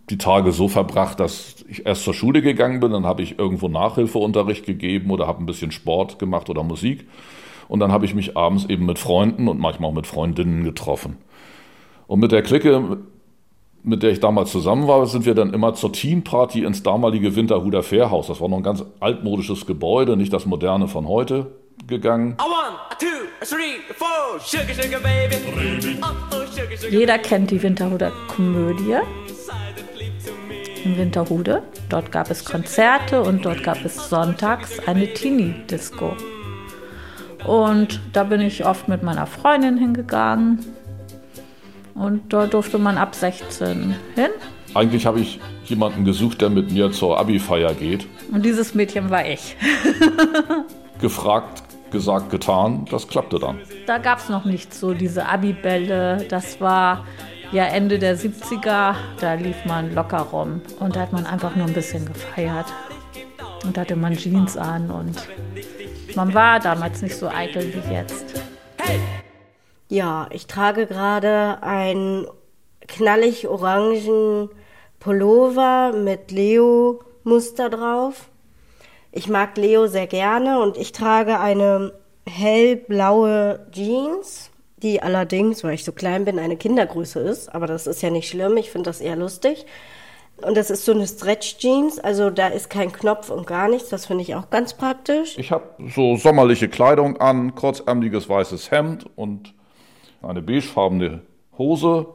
die 0.08 0.18
Tage 0.18 0.50
so 0.50 0.66
verbracht, 0.66 1.20
dass 1.20 1.64
ich 1.68 1.86
erst 1.86 2.02
zur 2.02 2.14
Schule 2.14 2.42
gegangen 2.42 2.80
bin, 2.80 2.90
dann 2.90 3.06
habe 3.06 3.22
ich 3.22 3.38
irgendwo 3.38 3.68
Nachhilfeunterricht 3.68 4.66
gegeben 4.66 5.10
oder 5.10 5.28
habe 5.28 5.42
ein 5.42 5.46
bisschen 5.46 5.70
Sport 5.70 6.18
gemacht 6.18 6.50
oder 6.50 6.64
Musik. 6.64 7.06
Und 7.68 7.78
dann 7.78 7.92
habe 7.92 8.04
ich 8.04 8.14
mich 8.14 8.36
abends 8.36 8.64
eben 8.64 8.86
mit 8.86 8.98
Freunden 8.98 9.46
und 9.46 9.60
manchmal 9.60 9.90
auch 9.90 9.94
mit 9.94 10.08
Freundinnen 10.08 10.64
getroffen. 10.64 11.18
Und 12.10 12.18
mit 12.18 12.32
der 12.32 12.42
Clique, 12.42 12.98
mit 13.84 14.02
der 14.02 14.10
ich 14.10 14.18
damals 14.18 14.50
zusammen 14.50 14.88
war, 14.88 15.06
sind 15.06 15.26
wir 15.26 15.34
dann 15.36 15.54
immer 15.54 15.74
zur 15.74 15.92
Teamparty 15.92 16.64
ins 16.64 16.82
damalige 16.82 17.36
Winterhuder 17.36 17.84
Fährhaus. 17.84 18.26
Das 18.26 18.40
war 18.40 18.48
noch 18.48 18.56
ein 18.56 18.64
ganz 18.64 18.82
altmodisches 18.98 19.64
Gebäude, 19.64 20.16
nicht 20.16 20.32
das 20.32 20.44
moderne 20.44 20.88
von 20.88 21.06
heute 21.06 21.52
gegangen. 21.86 22.36
Jeder 26.90 27.18
kennt 27.18 27.52
die 27.52 27.62
Winterhuder 27.62 28.10
Komödie 28.26 28.96
in 30.82 30.98
Winterhude. 30.98 31.62
Dort 31.88 32.10
gab 32.10 32.28
es 32.28 32.44
Konzerte 32.44 33.22
und 33.22 33.44
dort 33.44 33.62
gab 33.62 33.84
es 33.84 34.08
sonntags 34.08 34.80
eine 34.88 35.14
Teenie-Disco. 35.14 36.16
Und 37.46 38.00
da 38.12 38.24
bin 38.24 38.40
ich 38.40 38.66
oft 38.66 38.88
mit 38.88 39.04
meiner 39.04 39.28
Freundin 39.28 39.78
hingegangen. 39.78 40.79
Und 41.94 42.32
dort 42.32 42.54
durfte 42.54 42.78
man 42.78 42.98
ab 42.98 43.14
16 43.14 43.94
hin. 44.14 44.30
Eigentlich 44.74 45.06
habe 45.06 45.20
ich 45.20 45.40
jemanden 45.64 46.04
gesucht, 46.04 46.40
der 46.40 46.50
mit 46.50 46.70
mir 46.70 46.92
zur 46.92 47.18
Abi-Feier 47.18 47.74
geht. 47.74 48.06
Und 48.32 48.44
dieses 48.44 48.74
Mädchen 48.74 49.10
war 49.10 49.26
ich. 49.26 49.56
Gefragt, 51.00 51.62
gesagt, 51.90 52.30
getan, 52.30 52.84
das 52.90 53.08
klappte 53.08 53.38
dann. 53.38 53.58
Da 53.86 53.98
gab 53.98 54.18
es 54.18 54.28
noch 54.28 54.44
nicht 54.44 54.72
so 54.72 54.94
diese 54.94 55.26
Abi-Bälle. 55.26 56.26
Das 56.28 56.60
war 56.60 57.04
ja 57.52 57.64
Ende 57.64 57.98
der 57.98 58.16
70er. 58.16 58.94
Da 59.20 59.34
lief 59.34 59.64
man 59.64 59.94
locker 59.94 60.20
rum 60.20 60.60
und 60.78 60.94
da 60.94 61.00
hat 61.00 61.12
man 61.12 61.26
einfach 61.26 61.56
nur 61.56 61.66
ein 61.66 61.72
bisschen 61.72 62.04
gefeiert. 62.06 62.66
Und 63.64 63.76
da 63.76 63.82
hatte 63.82 63.96
man 63.96 64.16
Jeans 64.16 64.56
an 64.56 64.90
und 64.90 65.16
man 66.14 66.32
war 66.34 66.60
damals 66.60 67.02
nicht 67.02 67.16
so 67.16 67.28
eitel 67.28 67.72
wie 67.74 67.92
jetzt. 67.92 68.40
Ja, 69.90 70.28
ich 70.30 70.46
trage 70.46 70.86
gerade 70.86 71.58
einen 71.62 72.28
knallig 72.86 73.48
orangen 73.48 74.48
Pullover 75.00 75.92
mit 75.92 76.30
Leo-Muster 76.30 77.68
drauf. 77.70 78.28
Ich 79.10 79.26
mag 79.26 79.56
Leo 79.56 79.88
sehr 79.88 80.06
gerne 80.06 80.60
und 80.62 80.76
ich 80.76 80.92
trage 80.92 81.40
eine 81.40 81.92
hellblaue 82.24 83.66
Jeans, 83.72 84.52
die 84.76 85.02
allerdings, 85.02 85.64
weil 85.64 85.74
ich 85.74 85.84
so 85.84 85.90
klein 85.90 86.24
bin, 86.24 86.38
eine 86.38 86.56
Kindergröße 86.56 87.18
ist. 87.18 87.52
Aber 87.52 87.66
das 87.66 87.88
ist 87.88 88.00
ja 88.00 88.10
nicht 88.10 88.28
schlimm, 88.28 88.56
ich 88.58 88.70
finde 88.70 88.90
das 88.90 89.00
eher 89.00 89.16
lustig. 89.16 89.66
Und 90.40 90.56
das 90.56 90.70
ist 90.70 90.84
so 90.84 90.92
eine 90.92 91.08
Stretch 91.08 91.58
Jeans, 91.58 91.98
also 91.98 92.30
da 92.30 92.46
ist 92.46 92.70
kein 92.70 92.92
Knopf 92.92 93.28
und 93.28 93.44
gar 93.44 93.68
nichts. 93.68 93.88
Das 93.88 94.06
finde 94.06 94.22
ich 94.22 94.36
auch 94.36 94.50
ganz 94.50 94.72
praktisch. 94.74 95.36
Ich 95.36 95.50
habe 95.50 95.64
so 95.92 96.14
sommerliche 96.14 96.68
Kleidung 96.68 97.16
an, 97.20 97.56
kurzärmeliges 97.56 98.28
weißes 98.28 98.70
Hemd 98.70 99.06
und 99.16 99.52
eine 100.22 100.42
beigefarbene 100.42 101.22
Hose, 101.56 102.06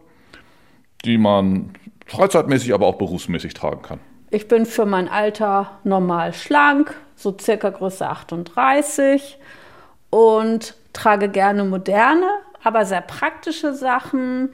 die 1.04 1.18
man 1.18 1.74
freizeitmäßig, 2.08 2.74
aber 2.74 2.88
auch 2.88 2.96
berufsmäßig 2.96 3.54
tragen 3.54 3.82
kann. 3.82 4.00
Ich 4.32 4.48
bin 4.48 4.66
für 4.66 4.86
mein 4.86 5.08
Alter 5.08 5.80
normal 5.84 6.34
schlank, 6.34 6.96
so 7.16 7.36
circa 7.40 7.70
Größe 7.70 8.08
38 8.08 9.38
und 10.10 10.76
trage 10.94 11.30
gerne 11.30 11.64
moderne, 11.64 12.28
aber 12.64 12.86
sehr 12.86 13.02
praktische 13.02 13.74
Sachen 13.74 14.50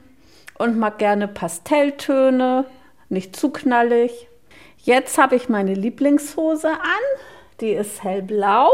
und 0.58 0.78
mag 0.78 0.98
gerne 0.98 1.28
Pastelltöne, 1.28 2.66
nicht 3.08 3.34
zu 3.34 3.50
knallig. 3.50 4.28
Jetzt 4.78 5.18
habe 5.18 5.36
ich 5.36 5.48
meine 5.48 5.74
Lieblingshose 5.74 6.68
an, 6.68 7.20
die 7.60 7.70
ist 7.70 8.02
hellblau 8.02 8.70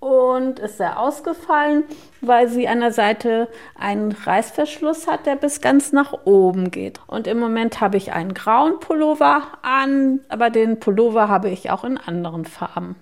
und 0.00 0.58
ist 0.58 0.78
sehr 0.78 1.00
ausgefallen, 1.00 1.84
weil 2.20 2.48
sie 2.48 2.68
an 2.68 2.80
der 2.80 2.92
Seite 2.92 3.48
einen 3.78 4.12
Reißverschluss 4.12 5.06
hat, 5.06 5.26
der 5.26 5.36
bis 5.36 5.60
ganz 5.60 5.92
nach 5.92 6.12
oben 6.24 6.70
geht. 6.70 7.00
Und 7.06 7.26
im 7.26 7.38
Moment 7.38 7.80
habe 7.80 7.96
ich 7.96 8.12
einen 8.12 8.34
grauen 8.34 8.78
Pullover 8.80 9.42
an, 9.62 10.20
aber 10.28 10.50
den 10.50 10.78
Pullover 10.80 11.28
habe 11.28 11.48
ich 11.50 11.70
auch 11.70 11.84
in 11.84 11.98
anderen 11.98 12.44
Farben. 12.44 12.96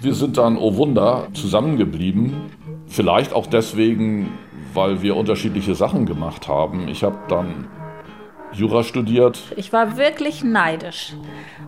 Wir 0.00 0.14
sind 0.14 0.38
dann, 0.38 0.56
oh 0.56 0.76
Wunder, 0.76 1.26
zusammengeblieben. 1.34 2.50
Vielleicht 2.86 3.32
auch 3.32 3.46
deswegen, 3.46 4.32
weil 4.72 5.02
wir 5.02 5.16
unterschiedliche 5.16 5.74
Sachen 5.74 6.06
gemacht 6.06 6.48
haben. 6.48 6.88
Ich 6.88 7.04
habe 7.04 7.18
dann 7.28 7.68
Jura 8.52 8.82
studiert. 8.82 9.40
Ich 9.56 9.72
war 9.72 9.96
wirklich 9.96 10.42
neidisch. 10.42 11.14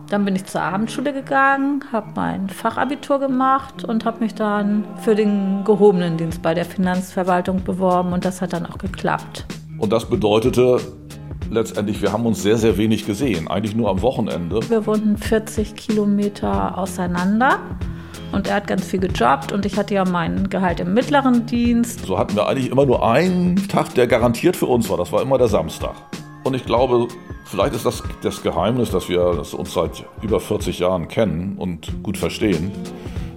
Dann 0.09 0.25
bin 0.25 0.35
ich 0.35 0.45
zur 0.45 0.61
Abendschule 0.61 1.13
gegangen, 1.13 1.83
habe 1.91 2.11
mein 2.15 2.49
Fachabitur 2.49 3.19
gemacht 3.19 3.83
und 3.83 4.05
habe 4.05 4.19
mich 4.19 4.35
dann 4.35 4.83
für 5.01 5.15
den 5.15 5.63
gehobenen 5.63 6.17
Dienst 6.17 6.41
bei 6.41 6.53
der 6.53 6.65
Finanzverwaltung 6.65 7.63
beworben 7.63 8.13
und 8.13 8.25
das 8.25 8.41
hat 8.41 8.53
dann 8.53 8.65
auch 8.65 8.77
geklappt. 8.77 9.45
Und 9.79 9.91
das 9.91 10.09
bedeutete 10.09 10.79
letztendlich, 11.49 12.01
wir 12.01 12.11
haben 12.11 12.25
uns 12.25 12.41
sehr, 12.43 12.57
sehr 12.57 12.77
wenig 12.77 13.05
gesehen, 13.05 13.47
eigentlich 13.47 13.75
nur 13.75 13.89
am 13.89 14.01
Wochenende. 14.01 14.59
Wir 14.69 14.85
wohnten 14.85 15.17
40 15.17 15.75
Kilometer 15.75 16.77
auseinander. 16.77 17.59
Und 18.31 18.47
er 18.47 18.55
hat 18.55 18.67
ganz 18.67 18.87
viel 18.87 18.99
gejobbt 18.99 19.51
und 19.51 19.63
ich 19.63 19.77
hatte 19.77 19.93
ja 19.93 20.05
mein 20.05 20.49
Gehalt 20.49 20.79
im 20.79 20.95
mittleren 20.95 21.45
Dienst. 21.45 22.07
So 22.07 22.17
hatten 22.17 22.35
wir 22.35 22.47
eigentlich 22.47 22.71
immer 22.71 22.83
nur 22.83 23.07
einen 23.07 23.67
Tag, 23.67 23.93
der 23.93 24.07
garantiert 24.07 24.55
für 24.57 24.65
uns 24.65 24.89
war. 24.89 24.97
Das 24.97 25.11
war 25.11 25.21
immer 25.21 25.37
der 25.37 25.49
Samstag. 25.49 25.93
Und 26.43 26.55
ich 26.55 26.65
glaube, 26.65 27.07
vielleicht 27.45 27.73
ist 27.73 27.85
das 27.85 28.03
das 28.21 28.43
Geheimnis, 28.43 28.91
dass 28.91 29.07
wir 29.07 29.33
das 29.33 29.53
uns 29.53 29.73
seit 29.73 30.05
über 30.21 30.39
40 30.39 30.79
Jahren 30.79 31.07
kennen 31.07 31.55
und 31.57 32.03
gut 32.03 32.17
verstehen, 32.17 32.71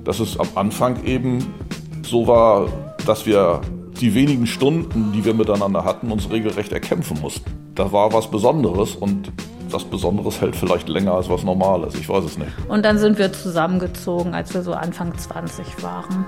dass 0.05 0.21
es 0.21 0.39
am 0.39 0.49
Anfang 0.55 1.05
eben 1.05 1.55
so 2.03 2.27
war, 2.27 2.69
dass 3.07 3.27
wir 3.27 3.61
die 4.01 4.15
wenigen 4.15 4.47
Stunden, 4.47 5.13
die 5.13 5.25
wir 5.25 5.35
miteinander 5.35 5.85
hatten, 5.85 6.11
uns 6.11 6.31
regelrecht 6.31 6.73
erkämpfen 6.73 7.21
mussten. 7.21 7.51
Da 7.75 7.93
war 7.93 8.13
was 8.13 8.31
Besonderes 8.31 8.95
und 8.95 9.33
was 9.71 9.85
Besonderes 9.85 10.41
hält 10.41 10.55
vielleicht 10.55 10.89
länger 10.89 11.13
als 11.13 11.29
was 11.29 11.43
Normales. 11.45 11.95
Ich 11.95 12.09
weiß 12.09 12.25
es 12.25 12.39
nicht. 12.39 12.51
Und 12.69 12.85
dann 12.85 12.99
sind 12.99 13.19
wir 13.19 13.33
zusammengezogen, 13.33 14.35
als 14.35 14.55
wir 14.55 14.63
so 14.63 14.73
Anfang 14.73 15.17
20 15.17 15.83
waren. 15.83 16.27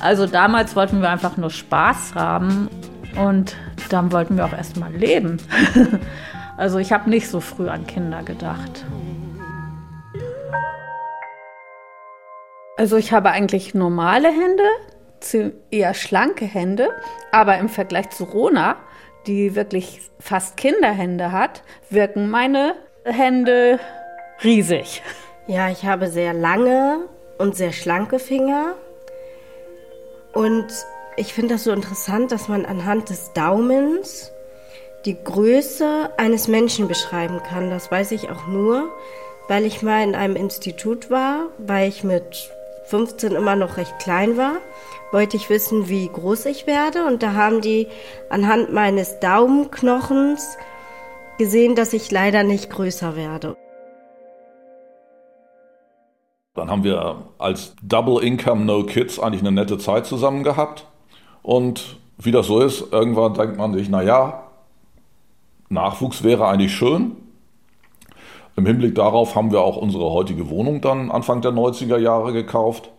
Also 0.00 0.26
damals 0.26 0.76
wollten 0.76 1.00
wir 1.00 1.10
einfach 1.10 1.36
nur 1.36 1.50
Spaß 1.50 2.14
haben 2.14 2.68
und 3.16 3.56
dann 3.90 4.12
wollten 4.12 4.36
wir 4.36 4.44
auch 4.44 4.52
erstmal 4.52 4.92
leben. 4.92 5.38
also 6.56 6.78
ich 6.78 6.92
habe 6.92 7.10
nicht 7.10 7.28
so 7.28 7.40
früh 7.40 7.68
an 7.68 7.86
Kinder 7.86 8.22
gedacht. 8.22 8.84
Also 12.76 12.96
ich 12.96 13.12
habe 13.12 13.30
eigentlich 13.30 13.74
normale 13.74 14.28
Hände, 14.28 14.64
eher 15.70 15.94
schlanke 15.94 16.44
Hände, 16.44 16.90
aber 17.32 17.58
im 17.58 17.68
Vergleich 17.68 18.10
zu 18.10 18.24
Rona 18.24 18.76
die 19.26 19.54
wirklich 19.54 20.00
fast 20.18 20.56
Kinderhände 20.56 21.32
hat, 21.32 21.62
wirken 21.90 22.30
meine 22.30 22.74
Hände 23.04 23.78
riesig. 24.42 25.02
Ja, 25.46 25.70
ich 25.70 25.84
habe 25.84 26.08
sehr 26.08 26.32
lange 26.32 27.00
und 27.38 27.56
sehr 27.56 27.72
schlanke 27.72 28.18
Finger. 28.18 28.74
Und 30.32 30.66
ich 31.16 31.32
finde 31.32 31.54
das 31.54 31.64
so 31.64 31.72
interessant, 31.72 32.32
dass 32.32 32.48
man 32.48 32.64
anhand 32.64 33.10
des 33.10 33.32
Daumens 33.32 34.32
die 35.04 35.16
Größe 35.22 36.10
eines 36.16 36.48
Menschen 36.48 36.88
beschreiben 36.88 37.42
kann. 37.42 37.70
Das 37.70 37.90
weiß 37.90 38.12
ich 38.12 38.30
auch 38.30 38.46
nur, 38.46 38.90
weil 39.48 39.64
ich 39.64 39.82
mal 39.82 40.02
in 40.02 40.14
einem 40.14 40.36
Institut 40.36 41.10
war, 41.10 41.48
weil 41.58 41.88
ich 41.88 42.04
mit 42.04 42.50
15 42.86 43.32
immer 43.32 43.56
noch 43.56 43.76
recht 43.76 43.98
klein 43.98 44.36
war 44.36 44.56
wollte 45.14 45.36
ich 45.36 45.48
wissen, 45.48 45.88
wie 45.88 46.08
groß 46.08 46.46
ich 46.46 46.66
werde. 46.66 47.06
Und 47.06 47.22
da 47.22 47.34
haben 47.34 47.60
die 47.60 47.86
anhand 48.28 48.72
meines 48.72 49.20
Daumenknochens 49.20 50.58
gesehen, 51.38 51.76
dass 51.76 51.92
ich 51.92 52.10
leider 52.10 52.42
nicht 52.42 52.68
größer 52.68 53.14
werde. 53.16 53.56
Dann 56.54 56.68
haben 56.68 56.84
wir 56.84 57.28
als 57.38 57.74
Double 57.82 58.22
Income 58.22 58.64
No 58.64 58.84
Kids 58.84 59.18
eigentlich 59.18 59.40
eine 59.40 59.52
nette 59.52 59.78
Zeit 59.78 60.04
zusammen 60.06 60.42
gehabt. 60.42 60.86
Und 61.44 61.98
wie 62.16 62.32
das 62.32 62.46
so 62.46 62.60
ist, 62.60 62.90
irgendwann 62.90 63.34
denkt 63.34 63.58
man 63.58 63.74
sich, 63.74 63.90
naja, 63.90 64.44
Nachwuchs 65.68 66.24
wäre 66.24 66.48
eigentlich 66.48 66.74
schön. 66.74 67.12
Im 68.56 68.64
Hinblick 68.64 68.94
darauf 68.94 69.36
haben 69.36 69.52
wir 69.52 69.60
auch 69.60 69.76
unsere 69.76 70.10
heutige 70.10 70.48
Wohnung 70.48 70.80
dann 70.80 71.10
Anfang 71.10 71.42
der 71.42 71.52
90er 71.52 71.98
Jahre 71.98 72.32
gekauft, 72.32 72.90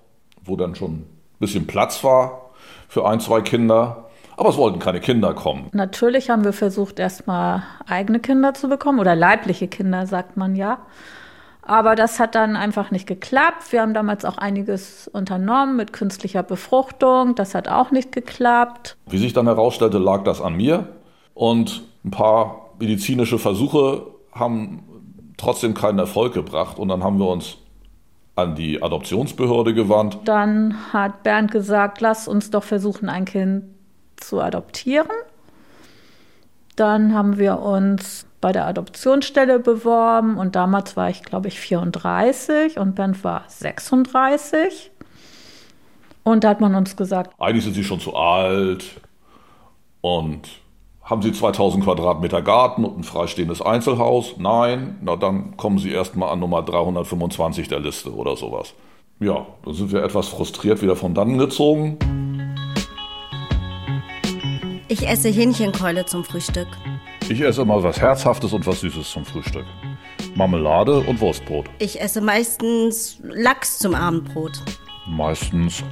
wo 0.44 0.56
dann 0.56 0.76
schon 0.76 1.06
bisschen 1.40 1.66
Platz 1.66 2.04
war 2.04 2.52
für 2.88 3.08
ein, 3.08 3.20
zwei 3.20 3.42
Kinder. 3.42 4.06
Aber 4.38 4.50
es 4.50 4.58
wollten 4.58 4.80
keine 4.80 5.00
Kinder 5.00 5.34
kommen. 5.34 5.70
Natürlich 5.72 6.30
haben 6.30 6.44
wir 6.44 6.54
versucht, 6.54 7.00
erstmal 7.00 7.64
eigene 7.88 8.20
Kinder 8.20 8.54
zu 8.54 8.70
bekommen 8.70 9.00
oder 9.00 9.16
leibliche 9.16 9.68
Kinder, 9.68 10.06
sagt 10.06 10.38
man 10.38 10.56
ja. 10.56 10.80
Aber 11.68 11.96
das 11.96 12.20
hat 12.20 12.36
dann 12.36 12.56
einfach 12.56 12.92
nicht 12.92 13.08
geklappt. 13.08 13.72
Wir 13.72 13.82
haben 13.82 13.96
damals 13.96 14.24
auch 14.24 14.38
einiges 14.38 15.08
unternommen 15.08 15.76
mit 15.76 15.94
künstlicher 15.94 16.44
Befruchtung. 16.44 17.34
Das 17.34 17.56
hat 17.56 17.68
auch 17.68 17.90
nicht 17.90 18.12
geklappt. 18.12 18.98
Wie 19.08 19.18
sich 19.18 19.34
dann 19.34 19.48
herausstellte, 19.48 19.98
lag 19.98 20.24
das 20.24 20.42
an 20.42 20.56
mir. 20.56 20.88
Und 21.34 21.84
ein 22.06 22.12
paar 22.12 22.70
medizinische 22.80 23.40
Versuche 23.40 24.06
haben 24.32 24.84
trotzdem 25.38 25.74
keinen 25.74 25.98
Erfolg 25.98 26.34
gebracht. 26.34 26.78
Und 26.78 26.90
dann 26.90 27.04
haben 27.04 27.18
wir 27.18 27.28
uns 27.28 27.58
an 28.36 28.54
die 28.54 28.84
Adoptionsbehörde 28.84 29.74
gewandt. 29.74 30.20
Dann 30.26 30.94
hat 30.94 31.24
Bernd 31.24 31.52
gesagt, 31.52 32.00
lass 32.00 32.28
uns 32.28 32.52
doch 32.52 32.64
versuchen, 32.64 33.10
ein 33.10 33.26
Kind 33.26 33.64
zu 34.18 34.40
adoptieren. 34.40 35.08
Dann 36.76 37.16
haben 37.16 37.40
wir 37.40 37.60
uns 37.60 38.28
bei 38.46 38.52
der 38.52 38.68
Adoptionsstelle 38.68 39.58
beworben 39.58 40.38
und 40.38 40.56
damals 40.56 40.96
war 40.96 41.10
ich, 41.10 41.24
glaube 41.24 41.48
ich, 41.48 41.60
34 41.60 42.78
und 42.78 42.94
Bernd 42.94 43.24
war 43.24 43.44
36. 43.48 44.92
Und 46.24 46.44
da 46.44 46.50
hat 46.50 46.62
man 46.62 46.76
uns 46.76 46.96
gesagt, 46.96 47.34
eigentlich 47.40 47.64
sind 47.64 47.74
Sie 47.74 47.84
schon 47.84 48.00
zu 48.00 48.16
alt 48.16 49.02
und 50.02 50.42
haben 51.02 51.24
Sie 51.24 51.32
2000 51.32 51.86
Quadratmeter 51.86 52.44
Garten 52.44 52.86
und 52.86 53.00
ein 53.00 53.04
freistehendes 53.04 53.64
Einzelhaus? 53.64 54.36
Nein, 54.38 55.00
na 55.02 55.16
dann 55.16 55.58
kommen 55.58 55.80
Sie 55.80 55.90
erstmal 55.90 56.30
an 56.30 56.40
Nummer 56.40 56.62
325 56.62 57.68
der 57.68 57.80
Liste 57.80 58.14
oder 58.14 58.36
sowas. 58.36 58.76
Ja, 59.20 59.48
dann 59.64 59.74
sind 59.74 59.92
wir 59.92 60.04
etwas 60.04 60.28
frustriert 60.28 60.84
wieder 60.84 60.96
von 60.96 61.16
dannen 61.16 61.40
gezogen. 61.40 61.98
Ich 64.88 65.08
esse 65.08 65.30
Hähnchenkeule 65.30 66.06
zum 66.06 66.24
Frühstück. 66.24 66.68
Ich 67.28 67.42
esse 67.42 67.64
immer 67.64 67.82
was 67.82 68.00
Herzhaftes 68.00 68.54
und 68.54 68.68
was 68.68 68.82
Süßes 68.82 69.10
zum 69.10 69.26
Frühstück. 69.26 69.66
Marmelade 70.36 71.00
und 71.00 71.20
Wurstbrot. 71.20 71.66
Ich 71.80 72.00
esse 72.00 72.22
meistens 72.22 73.20
Lachs 73.24 73.80
zum 73.80 73.96
Abendbrot. 73.96 74.62
Meistens 75.08 75.84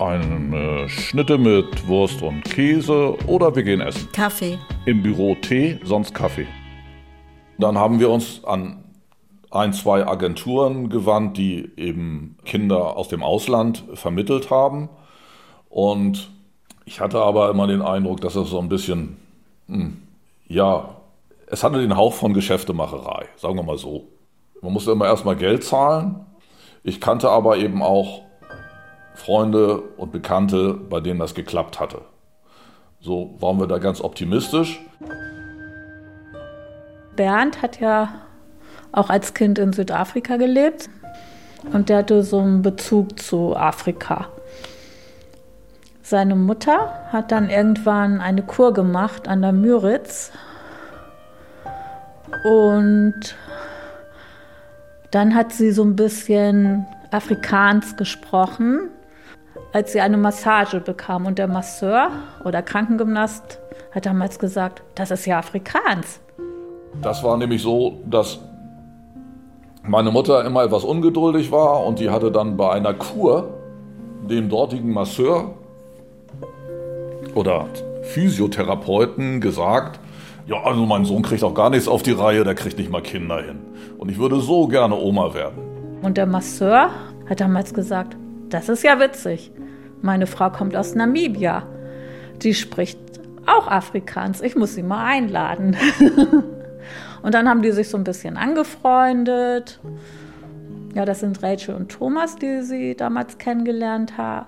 eine 0.00 0.88
Schnitte 0.88 1.38
mit 1.38 1.86
Wurst 1.86 2.22
und 2.22 2.42
Käse 2.42 3.16
oder 3.28 3.54
wir 3.54 3.62
gehen 3.62 3.80
essen. 3.80 4.08
Kaffee. 4.12 4.58
Im 4.84 5.00
Büro 5.00 5.36
Tee, 5.36 5.78
sonst 5.84 6.12
Kaffee. 6.12 6.48
Dann 7.58 7.78
haben 7.78 8.00
wir 8.00 8.10
uns 8.10 8.44
an 8.44 8.82
ein, 9.52 9.72
zwei 9.72 10.06
Agenturen 10.06 10.88
gewandt, 10.88 11.36
die 11.36 11.70
eben 11.76 12.36
Kinder 12.44 12.96
aus 12.96 13.06
dem 13.06 13.22
Ausland 13.22 13.84
vermittelt 13.94 14.50
haben. 14.50 14.88
Und 15.68 16.30
ich 16.84 17.00
hatte 17.00 17.20
aber 17.20 17.48
immer 17.48 17.68
den 17.68 17.80
Eindruck, 17.80 18.20
dass 18.20 18.34
es 18.34 18.50
so 18.50 18.58
ein 18.58 18.68
bisschen, 18.68 19.18
hm, 19.68 19.98
ja, 20.48 20.96
es 21.46 21.62
hatte 21.62 21.80
den 21.80 21.96
Hauch 21.96 22.14
von 22.14 22.34
Geschäftemacherei, 22.34 23.26
sagen 23.36 23.56
wir 23.56 23.62
mal 23.62 23.78
so. 23.78 24.08
Man 24.60 24.72
musste 24.72 24.92
immer 24.92 25.06
erstmal 25.06 25.36
Geld 25.36 25.62
zahlen. 25.62 26.26
Ich 26.82 27.00
kannte 27.00 27.30
aber 27.30 27.58
eben 27.58 27.82
auch 27.82 28.22
Freunde 29.14 29.80
und 29.96 30.10
Bekannte, 30.12 30.74
bei 30.74 31.00
denen 31.00 31.20
das 31.20 31.34
geklappt 31.34 31.80
hatte. 31.80 32.02
So 33.00 33.36
waren 33.40 33.60
wir 33.60 33.66
da 33.66 33.78
ganz 33.78 34.00
optimistisch. 34.00 34.80
Bernd 37.14 37.62
hat 37.62 37.80
ja 37.80 38.08
auch 38.92 39.10
als 39.10 39.34
Kind 39.34 39.58
in 39.58 39.72
Südafrika 39.72 40.36
gelebt 40.36 40.88
und 41.72 41.88
der 41.88 41.98
hatte 41.98 42.22
so 42.22 42.40
einen 42.40 42.62
Bezug 42.62 43.20
zu 43.20 43.56
Afrika. 43.56 44.28
Seine 46.08 46.36
Mutter 46.36 46.94
hat 47.12 47.32
dann 47.32 47.50
irgendwann 47.50 48.22
eine 48.22 48.42
Kur 48.42 48.72
gemacht 48.72 49.28
an 49.28 49.42
der 49.42 49.52
Müritz 49.52 50.32
und 52.44 53.36
dann 55.10 55.34
hat 55.34 55.52
sie 55.52 55.70
so 55.70 55.82
ein 55.84 55.96
bisschen 55.96 56.86
Afrikaans 57.10 57.98
gesprochen, 57.98 58.88
als 59.74 59.92
sie 59.92 60.00
eine 60.00 60.16
Massage 60.16 60.80
bekam. 60.80 61.26
Und 61.26 61.36
der 61.36 61.46
Masseur 61.46 62.08
oder 62.42 62.62
Krankengymnast 62.62 63.58
hat 63.94 64.06
damals 64.06 64.38
gesagt, 64.38 64.82
das 64.94 65.10
ist 65.10 65.26
ja 65.26 65.40
Afrikaans. 65.40 66.20
Das 67.02 67.22
war 67.22 67.36
nämlich 67.36 67.60
so, 67.60 67.98
dass 68.06 68.38
meine 69.82 70.10
Mutter 70.10 70.42
immer 70.46 70.64
etwas 70.64 70.84
ungeduldig 70.84 71.52
war 71.52 71.84
und 71.84 71.98
die 71.98 72.08
hatte 72.08 72.32
dann 72.32 72.56
bei 72.56 72.70
einer 72.70 72.94
Kur 72.94 73.50
dem 74.26 74.48
dortigen 74.48 74.90
Masseur 74.90 75.54
oder 77.38 77.66
Physiotherapeuten 78.02 79.40
gesagt, 79.40 80.00
ja, 80.46 80.62
also 80.64 80.84
mein 80.86 81.04
Sohn 81.04 81.22
kriegt 81.22 81.44
auch 81.44 81.54
gar 81.54 81.70
nichts 81.70 81.86
auf 81.86 82.02
die 82.02 82.12
Reihe, 82.12 82.42
der 82.42 82.54
kriegt 82.54 82.78
nicht 82.78 82.90
mal 82.90 83.02
Kinder 83.02 83.40
hin. 83.42 83.60
Und 83.96 84.10
ich 84.10 84.18
würde 84.18 84.40
so 84.40 84.66
gerne 84.66 84.96
Oma 84.96 85.34
werden. 85.34 85.58
Und 86.02 86.16
der 86.16 86.26
Masseur 86.26 86.90
hat 87.28 87.40
damals 87.40 87.74
gesagt, 87.74 88.16
das 88.48 88.68
ist 88.68 88.82
ja 88.82 88.98
witzig. 88.98 89.52
Meine 90.02 90.26
Frau 90.26 90.50
kommt 90.50 90.74
aus 90.74 90.94
Namibia. 90.94 91.64
Die 92.42 92.54
spricht 92.54 92.98
auch 93.46 93.68
Afrikaans. 93.68 94.40
Ich 94.40 94.56
muss 94.56 94.74
sie 94.74 94.82
mal 94.82 95.04
einladen. 95.04 95.76
und 97.22 97.34
dann 97.34 97.48
haben 97.48 97.62
die 97.62 97.72
sich 97.72 97.88
so 97.88 97.98
ein 97.98 98.04
bisschen 98.04 98.36
angefreundet. 98.36 99.80
Ja, 100.94 101.04
das 101.04 101.20
sind 101.20 101.42
Rachel 101.42 101.74
und 101.74 101.90
Thomas, 101.90 102.36
die 102.36 102.62
sie 102.62 102.94
damals 102.94 103.38
kennengelernt 103.38 104.16
hat. 104.16 104.46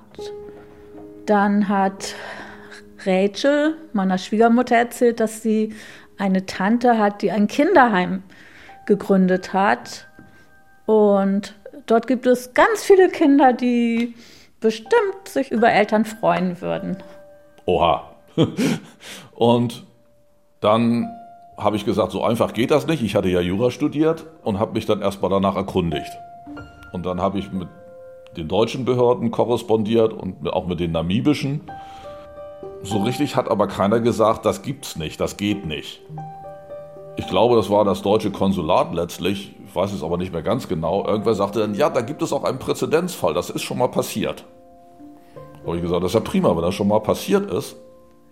Dann 1.26 1.68
hat 1.68 2.14
Rachel 3.06 3.76
meiner 3.92 4.18
Schwiegermutter 4.18 4.76
erzählt, 4.76 5.20
dass 5.20 5.42
sie 5.42 5.74
eine 6.18 6.46
Tante 6.46 6.98
hat, 6.98 7.22
die 7.22 7.30
ein 7.30 7.46
Kinderheim 7.46 8.22
gegründet 8.86 9.52
hat. 9.52 10.06
Und 10.86 11.54
dort 11.86 12.06
gibt 12.06 12.26
es 12.26 12.54
ganz 12.54 12.82
viele 12.82 13.08
Kinder, 13.08 13.52
die 13.52 14.14
bestimmt 14.60 15.28
sich 15.28 15.50
über 15.50 15.70
Eltern 15.70 16.04
freuen 16.04 16.60
würden. 16.60 16.98
Oha. 17.66 18.16
Und 19.34 19.84
dann 20.60 21.08
habe 21.56 21.76
ich 21.76 21.84
gesagt, 21.84 22.12
so 22.12 22.22
einfach 22.22 22.52
geht 22.52 22.70
das 22.70 22.86
nicht. 22.86 23.02
Ich 23.02 23.14
hatte 23.14 23.28
ja 23.28 23.40
Jura 23.40 23.70
studiert 23.70 24.26
und 24.42 24.58
habe 24.58 24.72
mich 24.72 24.86
dann 24.86 25.02
erstmal 25.02 25.30
danach 25.30 25.56
erkundigt. 25.56 26.10
Und 26.92 27.04
dann 27.04 27.20
habe 27.20 27.38
ich 27.38 27.52
mit 27.52 27.68
den 28.36 28.48
deutschen 28.48 28.84
Behörden 28.84 29.30
korrespondiert 29.30 30.12
und 30.12 30.48
auch 30.52 30.66
mit 30.66 30.80
den 30.80 30.92
namibischen. 30.92 31.62
So 32.83 32.99
richtig 33.03 33.37
hat 33.37 33.51
aber 33.51 33.66
keiner 33.66 34.01
gesagt, 34.01 34.47
das 34.47 34.62
gibt's 34.62 34.97
nicht, 34.97 35.21
das 35.21 35.37
geht 35.37 35.66
nicht. 35.66 36.01
Ich 37.16 37.27
glaube, 37.29 37.57
das 37.57 37.69
war 37.69 37.85
das 37.85 38.01
deutsche 38.01 38.31
Konsulat 38.31 38.95
letztlich, 38.95 39.55
ich 39.62 39.77
weiß 39.77 39.93
es 39.93 40.03
aber 40.03 40.16
nicht 40.16 40.33
mehr 40.33 40.43
ganz 40.43 40.69
genau. 40.69 41.05
Irgendwer 41.07 41.35
sagte 41.35 41.61
dann, 41.61 41.75
ja, 41.75 41.90
da 41.90 42.01
gibt 42.01 42.23
es 42.23 42.33
auch 42.33 42.45
einen 42.45 42.59
Präzedenzfall, 42.59 43.35
das 43.35 43.51
ist 43.51 43.62
schon 43.62 43.79
mal 43.79 43.88
passiert. 43.88 44.45
Da 45.35 45.66
habe 45.66 45.77
ich 45.77 45.83
gesagt, 45.83 46.03
das 46.03 46.11
ist 46.11 46.14
ja 46.14 46.21
prima, 46.21 46.57
wenn 46.57 46.62
das 46.62 46.75
schon 46.75 46.88
mal 46.88 47.01
passiert 47.01 47.51
ist, 47.51 47.77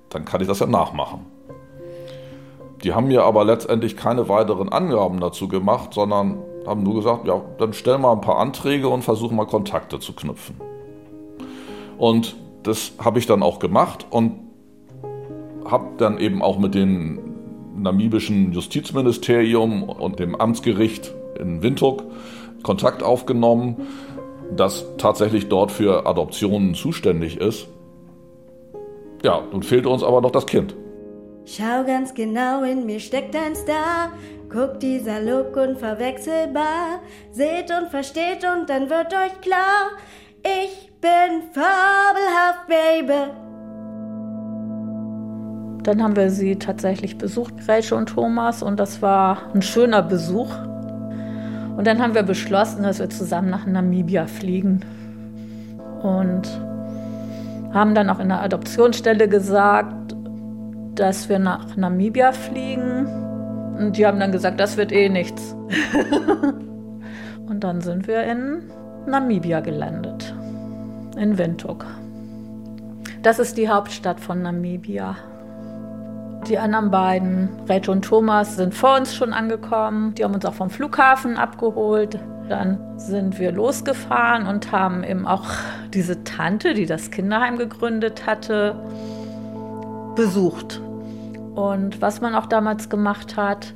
dann 0.09 0.25
kann 0.25 0.41
ich 0.41 0.49
das 0.49 0.61
ja 0.61 0.67
nachmachen. 0.67 1.27
Die 2.83 2.95
haben 2.95 3.09
mir 3.09 3.25
aber 3.25 3.45
letztendlich 3.45 3.97
keine 3.97 4.29
weiteren 4.29 4.71
Angaben 4.71 5.21
dazu 5.21 5.49
gemacht, 5.49 5.93
sondern 5.93 6.39
haben 6.67 6.83
nur 6.83 6.95
gesagt, 6.95 7.27
ja, 7.27 7.43
dann 7.59 7.75
stell 7.75 7.99
mal 7.99 8.13
ein 8.13 8.21
paar 8.21 8.39
Anträge 8.39 8.89
und 8.89 9.03
versuch 9.03 9.31
mal 9.31 9.47
Kontakte 9.47 9.99
zu 10.01 10.15
knüpfen. 10.15 10.57
Und 11.99 12.37
das 12.63 12.93
habe 12.99 13.19
ich 13.19 13.27
dann 13.27 13.43
auch 13.43 13.59
gemacht 13.59 14.07
und 14.11 14.41
habe 15.65 15.89
dann 15.99 16.19
eben 16.19 16.43
auch 16.43 16.59
mit 16.59 16.75
dem 16.75 17.21
namibischen 17.77 18.53
Justizministerium 18.53 19.85
und 19.85 20.19
dem 20.19 20.35
Amtsgericht 20.35 21.15
in 21.39 21.63
Windhoek 21.63 22.03
Kontakt 22.63 23.03
aufgenommen, 23.03 23.87
das 24.57 24.85
tatsächlich 24.97 25.49
dort 25.49 25.71
für 25.71 26.07
Adoptionen 26.07 26.75
zuständig 26.75 27.39
ist. 27.39 27.69
Ja, 29.23 29.43
nun 29.53 29.63
fehlte 29.63 29.89
uns 29.89 30.03
aber 30.03 30.21
noch 30.21 30.31
das 30.31 30.47
Kind. 30.47 30.75
Schau 31.45 31.85
ganz 31.87 32.15
genau, 32.15 32.63
in 32.63 32.85
mir 32.85 33.01
steckt 33.01 33.35
ein 33.35 33.55
Star. 33.57 34.13
Guckt 34.51 34.83
dieser 34.83 35.21
Look 35.21 35.57
unverwechselbar. 35.57 37.01
Seht 37.33 37.71
und 37.71 37.91
versteht 37.91 38.45
und 38.45 38.69
dann 38.69 38.91
wird 38.91 39.13
euch 39.13 39.41
klar. 39.41 39.91
Ich 40.43 40.88
bin 41.01 41.43
fabelhaft, 41.53 42.67
Baby. 42.67 43.33
Dann 45.83 46.03
haben 46.03 46.17
wir 46.17 46.31
sie 46.31 46.57
tatsächlich 46.57 47.19
besucht, 47.19 47.55
Rachel 47.67 47.99
und 47.99 48.11
Thomas, 48.11 48.63
und 48.63 48.79
das 48.79 49.01
war 49.01 49.39
ein 49.55 49.63
schöner 49.63 50.03
Besuch. 50.03 50.51
Und 51.77 51.87
dann 51.87 52.03
haben 52.03 52.15
wir 52.15 52.25
beschlossen, 52.25 52.83
dass 52.83 52.99
wir 52.99 53.09
zusammen 53.09 53.51
nach 53.51 53.65
Namibia 53.65 54.27
fliegen. 54.27 54.81
Und 56.03 56.49
haben 57.73 57.95
dann 57.95 58.11
auch 58.11 58.19
in 58.19 58.29
der 58.29 58.43
Adoptionsstelle 58.43 59.29
gesagt, 59.29 60.17
dass 60.95 61.29
wir 61.29 61.39
nach 61.39 61.77
Namibia 61.77 62.33
fliegen. 62.33 63.07
Und 63.79 63.97
die 63.97 64.07
haben 64.07 64.19
dann 64.19 64.33
gesagt, 64.33 64.59
das 64.59 64.77
wird 64.77 64.91
eh 64.91 65.09
nichts. 65.09 65.57
und 67.47 67.63
dann 67.63 67.81
sind 67.81 68.09
wir 68.09 68.25
in 68.25 68.65
Namibia 69.07 69.61
gelandet, 69.61 70.35
in 71.19 71.37
Windhoek. 71.39 71.85
Das 73.23 73.39
ist 73.39 73.57
die 73.57 73.69
Hauptstadt 73.69 74.21
von 74.21 74.43
Namibia. 74.43 75.17
Die 76.47 76.57
anderen 76.59 76.91
beiden, 76.91 77.49
Rachel 77.69 77.91
und 77.91 78.05
Thomas, 78.05 78.57
sind 78.57 78.75
vor 78.75 78.97
uns 78.97 79.15
schon 79.15 79.33
angekommen. 79.33 80.15
Die 80.15 80.25
haben 80.25 80.35
uns 80.35 80.45
auch 80.45 80.55
vom 80.55 80.71
Flughafen 80.71 81.37
abgeholt. 81.37 82.19
Dann 82.49 82.79
sind 82.97 83.39
wir 83.39 83.53
losgefahren 83.53 84.47
und 84.47 84.73
haben 84.73 85.05
eben 85.05 85.27
auch 85.27 85.47
diese 85.93 86.25
Tante, 86.25 86.75
die 86.75 86.87
das 86.87 87.11
Kinderheim 87.11 87.59
gegründet 87.59 88.25
hatte, 88.27 88.77
besucht. 90.15 90.81
Und 91.55 92.01
was 92.01 92.21
man 92.21 92.35
auch 92.35 92.47
damals 92.47 92.89
gemacht 92.89 93.37
hat, 93.37 93.75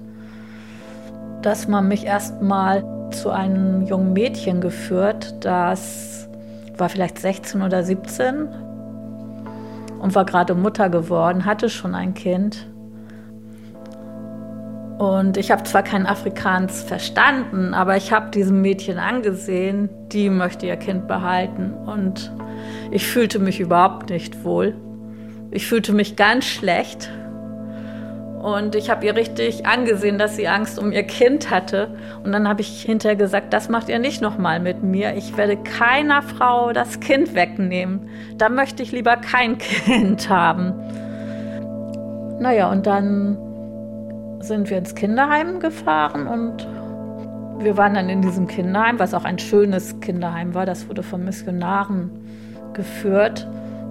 dass 1.43 1.67
man 1.67 1.89
mich 1.89 2.07
erstmal 2.07 2.85
zu 3.11 3.31
einem 3.31 3.83
jungen 3.83 4.13
Mädchen 4.13 4.61
geführt, 4.61 5.35
das 5.45 6.29
war 6.83 6.89
vielleicht 6.89 7.21
16 7.21 7.63
oder 7.63 7.85
17 7.85 8.49
und 10.01 10.17
war 10.17 10.25
gerade 10.25 10.57
Mutter 10.57 10.91
geworden, 10.91 11.45
hatte 11.45 11.71
schon 11.71 11.95
ein 11.95 12.13
Kind. 12.13 12.67
Und 14.99 15.37
ich 15.37 15.53
habe 15.53 15.63
zwar 15.63 15.85
kein 15.85 16.07
Afrikaans 16.07 16.83
verstanden, 16.83 17.73
aber 17.73 17.97
ich 17.97 18.13
habe 18.13 18.33
diesem 18.33 18.63
Mädchen 18.63 18.99
angesehen, 18.99 19.91
die 20.11 20.29
möchte 20.29 20.67
ihr 20.67 20.77
Kind 20.77 21.07
behalten. 21.07 21.73
Und 21.73 22.33
ich 22.91 23.07
fühlte 23.07 23.39
mich 23.39 23.61
überhaupt 23.61 24.11
nicht 24.11 24.43
wohl. 24.43 24.75
Ich 25.53 25.69
fühlte 25.69 25.93
mich 25.93 26.17
ganz 26.17 26.47
schlecht. 26.47 27.13
Und 28.43 28.75
ich 28.75 28.91
habe 28.91 29.07
ihr 29.07 29.15
richtig 29.15 29.67
angesehen, 29.67 30.19
dass 30.19 30.35
sie 30.35 30.49
Angst 30.49 30.77
um 30.77 30.91
ihr 30.91 31.05
Kind 31.05 31.49
hatte. 31.49 31.95
Und 32.25 32.33
dann 32.33 32.49
habe 32.49 32.61
ich 32.61 32.83
hinterher 32.83 33.15
gesagt, 33.15 33.53
das 33.53 33.69
macht 33.69 33.89
ihr 33.89 34.01
nicht 34.01 34.21
nochmal 34.21 34.59
mit 34.59 34.83
mir. 34.83 35.15
Ich 35.15 35.37
werde 35.37 35.57
keiner 35.57 36.23
Frau 36.23 36.73
das 36.73 36.99
Kind 36.99 37.37
wegnehmen. 37.37 38.09
Da 38.39 38.49
möchte 38.49 38.83
ich 38.83 38.91
lieber 38.91 39.17
kein 39.17 39.59
Kind 39.87 40.29
haben. 40.29 40.75
Naja, 42.41 42.69
und 42.69 42.85
dann 42.89 43.39
sind 44.41 44.69
wir 44.71 44.79
ins 44.79 44.97
Kinderheim 44.97 45.61
gefahren 45.61 46.27
und 46.27 46.67
wir 47.63 47.77
waren 47.77 47.95
dann 47.95 48.09
in 48.09 48.23
diesem 48.23 48.49
Kinderheim, 48.49 48.99
was 48.99 49.15
auch 49.15 49.25
ein 49.25 49.39
schönes 49.39 50.01
Kinderheim 50.01 50.53
war. 50.53 50.67
Das 50.67 50.89
wurde 50.89 51.05
von 51.05 51.25
Missionaren 51.25 52.11
geführt. 52.73 53.47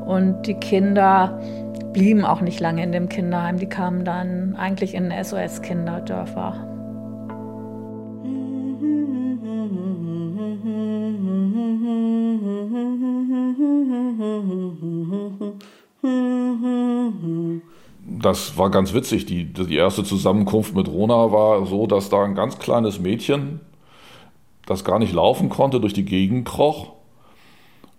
Und 0.05 0.41
die 0.45 0.55
Kinder 0.55 1.39
blieben 1.93 2.25
auch 2.25 2.41
nicht 2.41 2.59
lange 2.59 2.83
in 2.83 2.91
dem 2.91 3.09
Kinderheim. 3.09 3.57
Die 3.57 3.67
kamen 3.67 4.05
dann 4.05 4.55
eigentlich 4.55 4.93
in 4.93 5.11
SOS-Kinderdörfer. 5.11 6.67
Das 18.21 18.57
war 18.57 18.69
ganz 18.69 18.93
witzig. 18.93 19.25
Die, 19.25 19.51
die 19.51 19.75
erste 19.75 20.03
Zusammenkunft 20.03 20.75
mit 20.75 20.87
Rona 20.87 21.31
war 21.31 21.65
so, 21.65 21.87
dass 21.87 22.09
da 22.09 22.23
ein 22.23 22.35
ganz 22.35 22.59
kleines 22.59 22.99
Mädchen, 22.99 23.59
das 24.65 24.83
gar 24.83 24.99
nicht 24.99 25.13
laufen 25.13 25.49
konnte, 25.49 25.79
durch 25.79 25.93
die 25.93 26.05
Gegend 26.05 26.47
kroch 26.47 26.93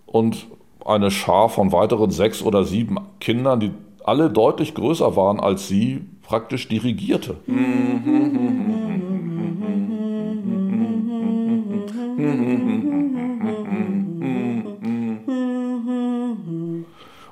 und 0.07 0.47
eine 0.85 1.11
Schar 1.11 1.49
von 1.49 1.73
weiteren 1.73 2.11
sechs 2.11 2.43
oder 2.43 2.65
sieben 2.65 2.99
Kindern, 3.21 3.61
die 3.61 3.71
alle 4.05 4.31
deutlich 4.31 4.75
größer 4.75 5.17
waren 5.17 5.41
als 5.41 5.69
sie, 5.69 6.05
praktisch 6.23 6.69
dirigierte. 6.69 7.37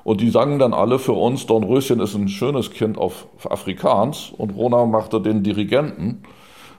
Und 0.03 0.19
die 0.19 0.29
sangen 0.29 0.59
dann 0.59 0.73
alle 0.73 0.99
für 0.99 1.13
uns, 1.13 1.45
Dornröschen 1.45 1.99
ist 1.99 2.15
ein 2.15 2.27
schönes 2.27 2.71
Kind 2.71 2.97
auf 2.97 3.27
Afrikaans 3.49 4.33
und 4.37 4.51
Rona 4.51 4.85
machte 4.85 5.21
den 5.21 5.43
Dirigenten 5.43 6.23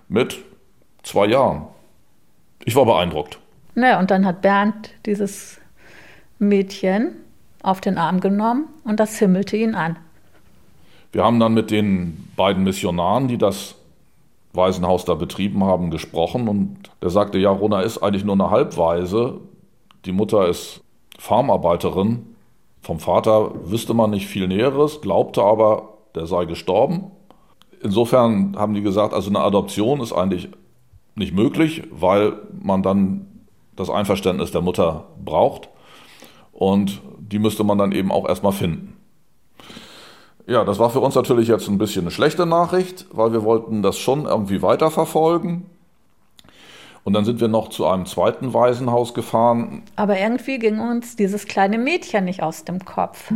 mit 0.08 0.38
zwei 1.02 1.26
Jahren. 1.26 1.62
Ich 2.64 2.76
war 2.76 2.84
beeindruckt. 2.84 3.38
Naja, 3.74 3.98
und 3.98 4.10
dann 4.10 4.26
hat 4.26 4.42
Bernd 4.42 4.90
dieses 5.06 5.61
Mädchen 6.42 7.12
auf 7.62 7.80
den 7.80 7.96
Arm 7.96 8.20
genommen 8.20 8.66
und 8.84 9.00
das 9.00 9.18
himmelte 9.18 9.56
ihn 9.56 9.74
an. 9.74 9.96
Wir 11.12 11.24
haben 11.24 11.38
dann 11.40 11.54
mit 11.54 11.70
den 11.70 12.28
beiden 12.36 12.64
Missionaren, 12.64 13.28
die 13.28 13.38
das 13.38 13.76
Waisenhaus 14.52 15.04
da 15.04 15.14
betrieben 15.14 15.64
haben, 15.64 15.90
gesprochen 15.90 16.48
und 16.48 16.90
der 17.00 17.10
sagte, 17.10 17.38
ja, 17.38 17.50
Rona 17.50 17.80
ist 17.80 17.98
eigentlich 17.98 18.24
nur 18.24 18.34
eine 18.34 18.50
Halbweise. 18.50 19.40
Die 20.04 20.12
Mutter 20.12 20.48
ist 20.48 20.82
Farmarbeiterin. 21.18 22.26
Vom 22.80 22.98
Vater 22.98 23.52
wüsste 23.70 23.94
man 23.94 24.10
nicht 24.10 24.26
viel 24.26 24.48
Näheres, 24.48 25.00
glaubte 25.00 25.42
aber, 25.42 25.94
der 26.14 26.26
sei 26.26 26.46
gestorben. 26.46 27.12
Insofern 27.82 28.56
haben 28.56 28.74
die 28.74 28.82
gesagt, 28.82 29.14
also 29.14 29.30
eine 29.30 29.40
Adoption 29.40 30.00
ist 30.00 30.12
eigentlich 30.12 30.48
nicht 31.14 31.34
möglich, 31.34 31.82
weil 31.90 32.34
man 32.60 32.82
dann 32.82 33.26
das 33.76 33.90
Einverständnis 33.90 34.50
der 34.50 34.60
Mutter 34.60 35.04
braucht. 35.24 35.68
Und 36.62 37.02
die 37.18 37.40
müsste 37.40 37.64
man 37.64 37.76
dann 37.76 37.90
eben 37.90 38.12
auch 38.12 38.28
erstmal 38.28 38.52
finden. 38.52 38.96
Ja, 40.46 40.62
das 40.62 40.78
war 40.78 40.90
für 40.90 41.00
uns 41.00 41.16
natürlich 41.16 41.48
jetzt 41.48 41.66
ein 41.66 41.76
bisschen 41.76 42.02
eine 42.02 42.12
schlechte 42.12 42.46
Nachricht, 42.46 43.06
weil 43.10 43.32
wir 43.32 43.42
wollten 43.42 43.82
das 43.82 43.98
schon 43.98 44.26
irgendwie 44.26 44.62
weiterverfolgen. 44.62 45.66
Und 47.02 47.14
dann 47.14 47.24
sind 47.24 47.40
wir 47.40 47.48
noch 47.48 47.70
zu 47.70 47.84
einem 47.84 48.06
zweiten 48.06 48.54
Waisenhaus 48.54 49.12
gefahren. 49.12 49.82
Aber 49.96 50.16
irgendwie 50.16 50.60
ging 50.60 50.78
uns 50.78 51.16
dieses 51.16 51.46
kleine 51.46 51.78
Mädchen 51.78 52.26
nicht 52.26 52.44
aus 52.44 52.64
dem 52.64 52.84
Kopf. 52.84 53.32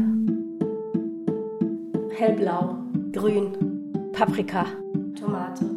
Hellblau, 2.17 2.77
Grün, 3.11 4.13
Paprika, 4.13 4.67
Tomate, 5.19 5.69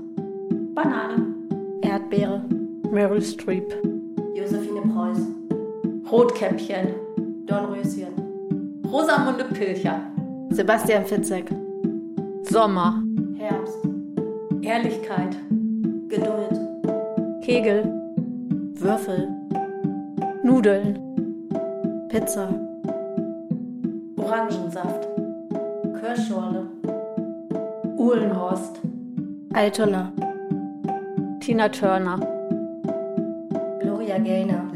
Banane, 0.75 1.33
Erdbeere, 1.81 2.43
Meryl 2.91 3.23
Streep, 3.23 3.73
Josephine 4.35 4.81
Preuß, 4.93 5.21
Rotkäppchen, 6.11 7.08
Dornröschen, 7.49 8.13
Rosamunde 8.91 9.43
Pilcher, 9.45 10.01
Sebastian 10.51 11.03
Fitzek, 11.03 11.49
Sommer, 12.43 13.01
Herbst, 13.37 13.79
Ehrlichkeit, 14.61 15.35
Geduld, 16.09 16.59
Kegel, 17.41 17.85
Würfel, 18.75 19.29
Nudeln, 20.43 20.99
Pizza, 22.09 22.49
Orangensaft, 24.17 25.07
Kirschschorle, 25.99 26.67
Uhlenhorst, 27.97 28.79
Altona, 29.53 30.13
Tina 31.39 31.67
Turner, 31.67 32.19
Gloria 33.81 34.19
Gaynor, 34.19 34.69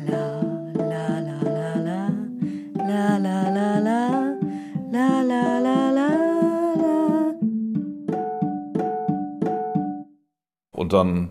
Dann 10.94 11.30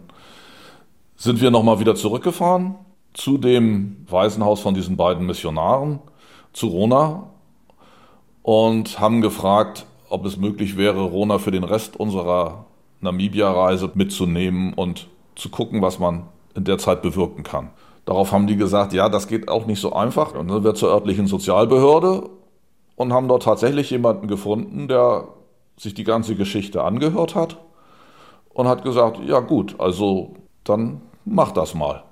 sind 1.17 1.41
wir 1.41 1.51
nochmal 1.51 1.79
wieder 1.81 1.95
zurückgefahren 1.95 2.75
zu 3.15 3.39
dem 3.39 4.05
Waisenhaus 4.09 4.61
von 4.61 4.75
diesen 4.75 4.97
beiden 4.97 5.27
Missionaren, 5.27 6.01
zu 6.53 6.69
Rona, 6.69 7.31
und 8.43 8.99
haben 8.99 9.21
gefragt, 9.21 9.87
ob 10.09 10.25
es 10.27 10.37
möglich 10.37 10.77
wäre, 10.77 11.03
Rona 11.03 11.39
für 11.39 11.53
den 11.53 11.65
Rest 11.65 11.97
unserer 11.97 12.67
Namibia-Reise 13.01 13.93
mitzunehmen 13.95 14.75
und 14.75 15.09
zu 15.37 15.49
gucken, 15.49 15.81
was 15.81 15.99
man 15.99 16.25
in 16.55 16.65
der 16.65 16.79
Zeit 16.79 17.03
bewirken 17.03 17.45
kann. 17.45 17.71
Darauf 18.05 18.33
haben 18.33 18.47
die 18.47 18.57
gesagt, 18.57 18.93
ja, 18.93 19.09
das 19.09 19.29
geht 19.29 19.49
auch 19.49 19.67
nicht 19.67 19.81
so 19.81 19.93
einfach. 19.93 20.35
Und 20.35 20.49
dann 20.49 20.57
sind 20.57 20.65
wir 20.65 20.75
zur 20.75 20.91
örtlichen 20.91 21.29
Sozialbehörde 21.29 22.29
und 22.97 23.13
haben 23.13 23.29
dort 23.29 23.45
tatsächlich 23.45 23.91
jemanden 23.91 24.27
gefunden, 24.27 24.89
der 24.89 25.29
sich 25.77 25.95
die 25.95 26.05
ganze 26.05 26.35
Geschichte 26.35 26.83
angehört 26.83 27.35
hat 27.35 27.59
und 28.55 28.69
hat 28.69 28.83
gesagt, 28.83 29.19
ja 29.27 29.41
gut, 29.41 29.77
also 29.79 30.35
dann 30.65 31.01
mach 31.25 31.53
das 31.53 31.75
mal. 31.75 32.05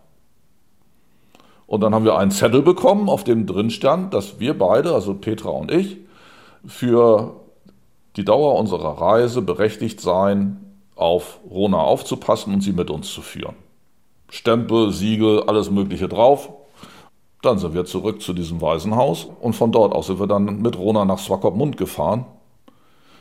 Und 1.66 1.82
dann 1.82 1.94
haben 1.94 2.04
wir 2.04 2.18
einen 2.18 2.32
Zettel 2.32 2.62
bekommen, 2.62 3.08
auf 3.08 3.22
dem 3.22 3.46
drin 3.46 3.70
stand, 3.70 4.12
dass 4.12 4.40
wir 4.40 4.58
beide, 4.58 4.92
also 4.92 5.14
Petra 5.14 5.50
und 5.50 5.70
ich, 5.70 5.98
für 6.66 7.36
die 8.16 8.24
Dauer 8.24 8.58
unserer 8.58 9.00
Reise 9.00 9.40
berechtigt 9.40 10.00
seien, 10.00 10.70
auf 10.96 11.38
Rona 11.48 11.78
aufzupassen 11.78 12.52
und 12.52 12.60
sie 12.60 12.72
mit 12.72 12.90
uns 12.90 13.12
zu 13.12 13.22
führen. 13.22 13.54
Stempel, 14.28 14.92
Siegel, 14.92 15.44
alles 15.44 15.70
Mögliche 15.70 16.08
drauf. 16.08 16.50
Dann 17.42 17.58
sind 17.58 17.72
wir 17.72 17.86
zurück 17.86 18.20
zu 18.20 18.32
diesem 18.32 18.60
Waisenhaus 18.60 19.28
und 19.40 19.54
von 19.54 19.72
dort 19.72 19.94
aus 19.94 20.08
sind 20.08 20.20
wir 20.20 20.26
dann 20.26 20.60
mit 20.60 20.76
Rona 20.78 21.04
nach 21.04 21.18
Swakopmund 21.18 21.76
gefahren. 21.76 22.26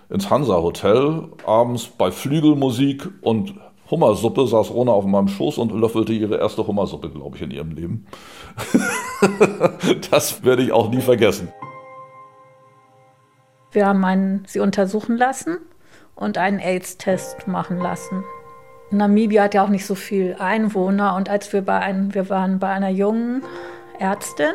Ins 0.09 0.29
Hansa 0.31 0.55
Hotel, 0.55 1.29
abends 1.45 1.85
bei 1.85 2.11
Flügelmusik 2.11 3.07
und 3.21 3.53
Hummersuppe 3.91 4.47
saß 4.47 4.71
Rona 4.71 4.91
auf 4.91 5.05
meinem 5.05 5.27
Schoß 5.27 5.59
und 5.59 5.71
löffelte 5.71 6.13
ihre 6.13 6.37
erste 6.37 6.65
Hummersuppe, 6.65 7.11
glaube 7.11 7.37
ich, 7.37 7.43
in 7.43 7.51
ihrem 7.51 7.71
Leben. 7.71 8.07
das 10.11 10.43
werde 10.43 10.63
ich 10.63 10.71
auch 10.71 10.89
nie 10.89 11.01
vergessen. 11.01 11.49
Wir 13.71 13.85
haben 13.85 14.03
einen, 14.03 14.45
sie 14.47 14.59
untersuchen 14.59 15.15
lassen 15.15 15.57
und 16.15 16.39
einen 16.39 16.57
AIDS-Test 16.57 17.47
machen 17.47 17.77
lassen. 17.77 18.23
Namibia 18.89 19.43
hat 19.43 19.53
ja 19.53 19.63
auch 19.63 19.69
nicht 19.69 19.85
so 19.85 19.93
viel 19.93 20.35
Einwohner 20.39 21.15
und 21.15 21.29
als 21.29 21.53
wir 21.53 21.61
bei 21.61 21.77
einem, 21.77 22.15
wir 22.15 22.29
waren 22.29 22.57
bei 22.57 22.69
einer 22.69 22.89
jungen 22.89 23.43
Ärztin 23.99 24.53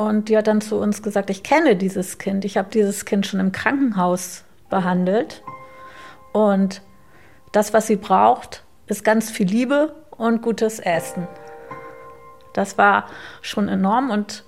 und 0.00 0.30
die 0.30 0.38
hat 0.38 0.46
dann 0.46 0.62
zu 0.62 0.76
uns 0.76 1.02
gesagt, 1.02 1.28
ich 1.28 1.42
kenne 1.42 1.76
dieses 1.76 2.16
Kind, 2.16 2.46
ich 2.46 2.56
habe 2.56 2.70
dieses 2.72 3.04
Kind 3.04 3.26
schon 3.26 3.38
im 3.38 3.52
Krankenhaus 3.52 4.44
behandelt 4.70 5.42
und 6.32 6.80
das, 7.52 7.74
was 7.74 7.86
sie 7.86 7.96
braucht, 7.96 8.64
ist 8.86 9.04
ganz 9.04 9.30
viel 9.30 9.46
Liebe 9.46 9.94
und 10.16 10.40
gutes 10.40 10.78
Essen. 10.80 11.28
Das 12.54 12.78
war 12.78 13.08
schon 13.42 13.68
enorm 13.68 14.08
und, 14.08 14.44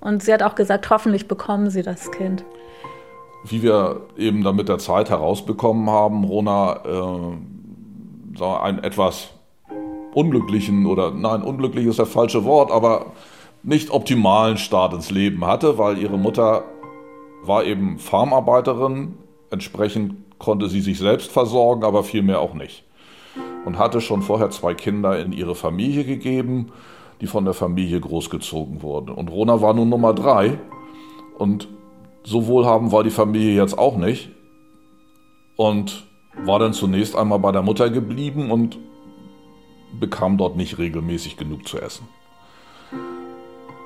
und 0.00 0.22
sie 0.22 0.34
hat 0.34 0.42
auch 0.42 0.54
gesagt, 0.54 0.90
hoffentlich 0.90 1.28
bekommen 1.28 1.70
sie 1.70 1.82
das 1.82 2.10
Kind. 2.10 2.44
wie 3.44 3.62
wir 3.62 4.02
eben 4.18 4.44
dann 4.44 4.56
mit 4.56 4.68
der 4.68 4.78
Zeit 4.78 5.08
herausbekommen 5.08 5.88
haben, 5.88 6.24
Rona 6.24 7.38
äh, 8.38 8.44
einen 8.44 8.84
etwas 8.84 9.30
unglücklichen 10.12 10.84
oder 10.84 11.10
nein, 11.10 11.42
unglücklich 11.42 11.86
ist 11.86 11.98
das 11.98 12.10
falsche 12.10 12.44
Wort, 12.44 12.70
aber 12.70 13.12
nicht 13.62 13.90
optimalen 13.90 14.56
Start 14.56 14.92
ins 14.92 15.10
Leben 15.10 15.46
hatte, 15.46 15.78
weil 15.78 15.98
ihre 15.98 16.18
Mutter 16.18 16.64
war 17.42 17.64
eben 17.64 17.98
Farmarbeiterin, 17.98 19.14
entsprechend 19.50 20.14
konnte 20.38 20.68
sie 20.68 20.80
sich 20.80 20.98
selbst 20.98 21.30
versorgen, 21.30 21.84
aber 21.84 22.02
vielmehr 22.02 22.40
auch 22.40 22.54
nicht. 22.54 22.84
Und 23.64 23.78
hatte 23.78 24.00
schon 24.00 24.22
vorher 24.22 24.50
zwei 24.50 24.74
Kinder 24.74 25.18
in 25.18 25.32
ihre 25.32 25.54
Familie 25.54 26.04
gegeben, 26.04 26.72
die 27.20 27.28
von 27.28 27.44
der 27.44 27.54
Familie 27.54 28.00
großgezogen 28.00 28.82
wurden. 28.82 29.10
Und 29.10 29.30
Rona 29.30 29.62
war 29.62 29.74
nun 29.74 29.88
Nummer 29.88 30.12
drei 30.12 30.58
und 31.38 31.68
so 32.24 32.46
wohlhabend 32.46 32.92
war 32.92 33.04
die 33.04 33.10
Familie 33.10 33.54
jetzt 33.54 33.78
auch 33.78 33.96
nicht 33.96 34.30
und 35.56 36.06
war 36.44 36.58
dann 36.58 36.72
zunächst 36.72 37.14
einmal 37.16 37.38
bei 37.38 37.52
der 37.52 37.62
Mutter 37.62 37.90
geblieben 37.90 38.50
und 38.50 38.78
bekam 39.98 40.38
dort 40.38 40.56
nicht 40.56 40.78
regelmäßig 40.78 41.36
genug 41.36 41.68
zu 41.68 41.80
essen. 41.80 42.08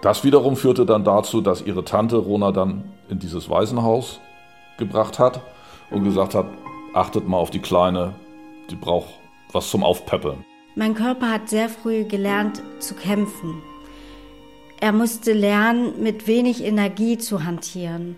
Das 0.03 0.25
wiederum 0.25 0.57
führte 0.57 0.87
dann 0.87 1.05
dazu, 1.05 1.41
dass 1.41 1.63
ihre 1.63 1.85
Tante 1.85 2.17
Rona 2.17 2.53
dann 2.53 2.85
in 3.09 3.19
dieses 3.19 3.49
Waisenhaus 3.49 4.21
gebracht 4.79 5.19
hat 5.19 5.41
und 5.91 6.05
gesagt 6.05 6.35
hat, 6.35 6.47
achtet 6.95 7.27
mal 7.27 7.39
auf 7.39 7.51
die 7.51 7.61
Kleine, 7.61 8.15
die 8.71 8.77
braucht 8.77 9.09
was 9.53 9.71
zum 9.71 9.83
Aufpäppeln. 9.83 10.45
Mein 10.75 10.95
Körper 10.95 11.31
hat 11.31 11.49
sehr 11.49 11.69
früh 11.69 12.05
gelernt 12.05 12.63
zu 12.79 12.95
kämpfen. 12.95 13.63
Er 14.79 14.93
musste 14.93 15.33
lernen, 15.33 16.03
mit 16.03 16.27
wenig 16.27 16.63
Energie 16.63 17.17
zu 17.17 17.45
hantieren. 17.45 18.17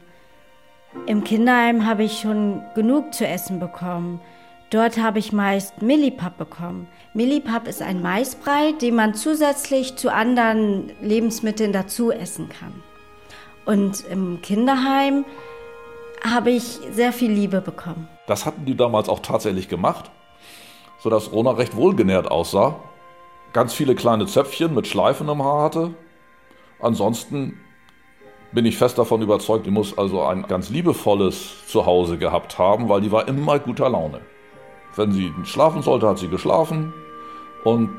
Im 1.06 1.22
Kinderheim 1.22 1.86
habe 1.86 2.02
ich 2.02 2.18
schon 2.18 2.62
genug 2.74 3.14
zu 3.14 3.26
essen 3.26 3.60
bekommen. 3.60 4.20
Dort 4.70 4.98
habe 4.98 5.18
ich 5.18 5.32
meist 5.32 5.80
Millipap 5.80 6.36
bekommen. 6.36 6.88
Millipap 7.14 7.66
ist 7.66 7.80
ein 7.80 8.02
Maisbrei, 8.02 8.72
den 8.72 8.94
man 8.94 9.14
zusätzlich 9.14 9.96
zu 9.96 10.12
anderen 10.12 10.92
Lebensmitteln 11.00 11.72
dazu 11.72 12.12
essen 12.12 12.50
kann. 12.50 12.82
Und 13.64 14.04
im 14.10 14.42
Kinderheim 14.42 15.24
habe 16.22 16.50
ich 16.50 16.80
sehr 16.90 17.14
viel 17.14 17.30
Liebe 17.30 17.62
bekommen. 17.62 18.08
Das 18.26 18.44
hatten 18.44 18.66
die 18.66 18.76
damals 18.76 19.08
auch 19.08 19.20
tatsächlich 19.20 19.68
gemacht, 19.68 20.10
sodass 20.98 21.32
Rona 21.32 21.52
recht 21.52 21.74
wohlgenährt 21.74 22.30
aussah, 22.30 22.76
ganz 23.54 23.72
viele 23.72 23.94
kleine 23.94 24.26
Zöpfchen 24.26 24.74
mit 24.74 24.86
Schleifen 24.86 25.30
im 25.30 25.42
Haar 25.42 25.62
hatte. 25.62 25.94
Ansonsten 26.78 27.58
bin 28.52 28.66
ich 28.66 28.76
fest 28.76 28.98
davon 28.98 29.22
überzeugt, 29.22 29.64
die 29.64 29.70
muss 29.70 29.96
also 29.96 30.22
ein 30.22 30.42
ganz 30.42 30.68
liebevolles 30.68 31.66
Zuhause 31.68 32.18
gehabt 32.18 32.58
haben, 32.58 32.90
weil 32.90 33.00
die 33.00 33.12
war 33.12 33.28
immer 33.28 33.58
guter 33.58 33.88
Laune. 33.88 34.20
Wenn 34.98 35.12
sie 35.12 35.32
schlafen 35.44 35.80
sollte, 35.80 36.08
hat 36.08 36.18
sie 36.18 36.26
geschlafen 36.28 36.92
und 37.62 37.90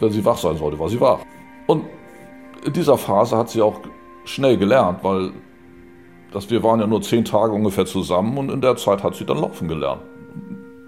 wenn 0.00 0.12
sie 0.12 0.22
wach 0.22 0.36
sein 0.36 0.58
sollte, 0.58 0.78
war 0.78 0.90
sie 0.90 1.00
wach. 1.00 1.20
Und 1.66 1.86
in 2.62 2.74
dieser 2.74 2.98
Phase 2.98 3.38
hat 3.38 3.48
sie 3.48 3.62
auch 3.62 3.80
schnell 4.26 4.58
gelernt, 4.58 5.02
weil 5.02 5.32
das, 6.30 6.50
wir 6.50 6.62
waren 6.62 6.78
ja 6.80 6.86
nur 6.86 7.00
zehn 7.00 7.24
Tage 7.24 7.54
ungefähr 7.54 7.86
zusammen 7.86 8.36
und 8.36 8.50
in 8.50 8.60
der 8.60 8.76
Zeit 8.76 9.02
hat 9.02 9.14
sie 9.14 9.24
dann 9.24 9.38
laufen 9.38 9.66
gelernt. 9.66 10.02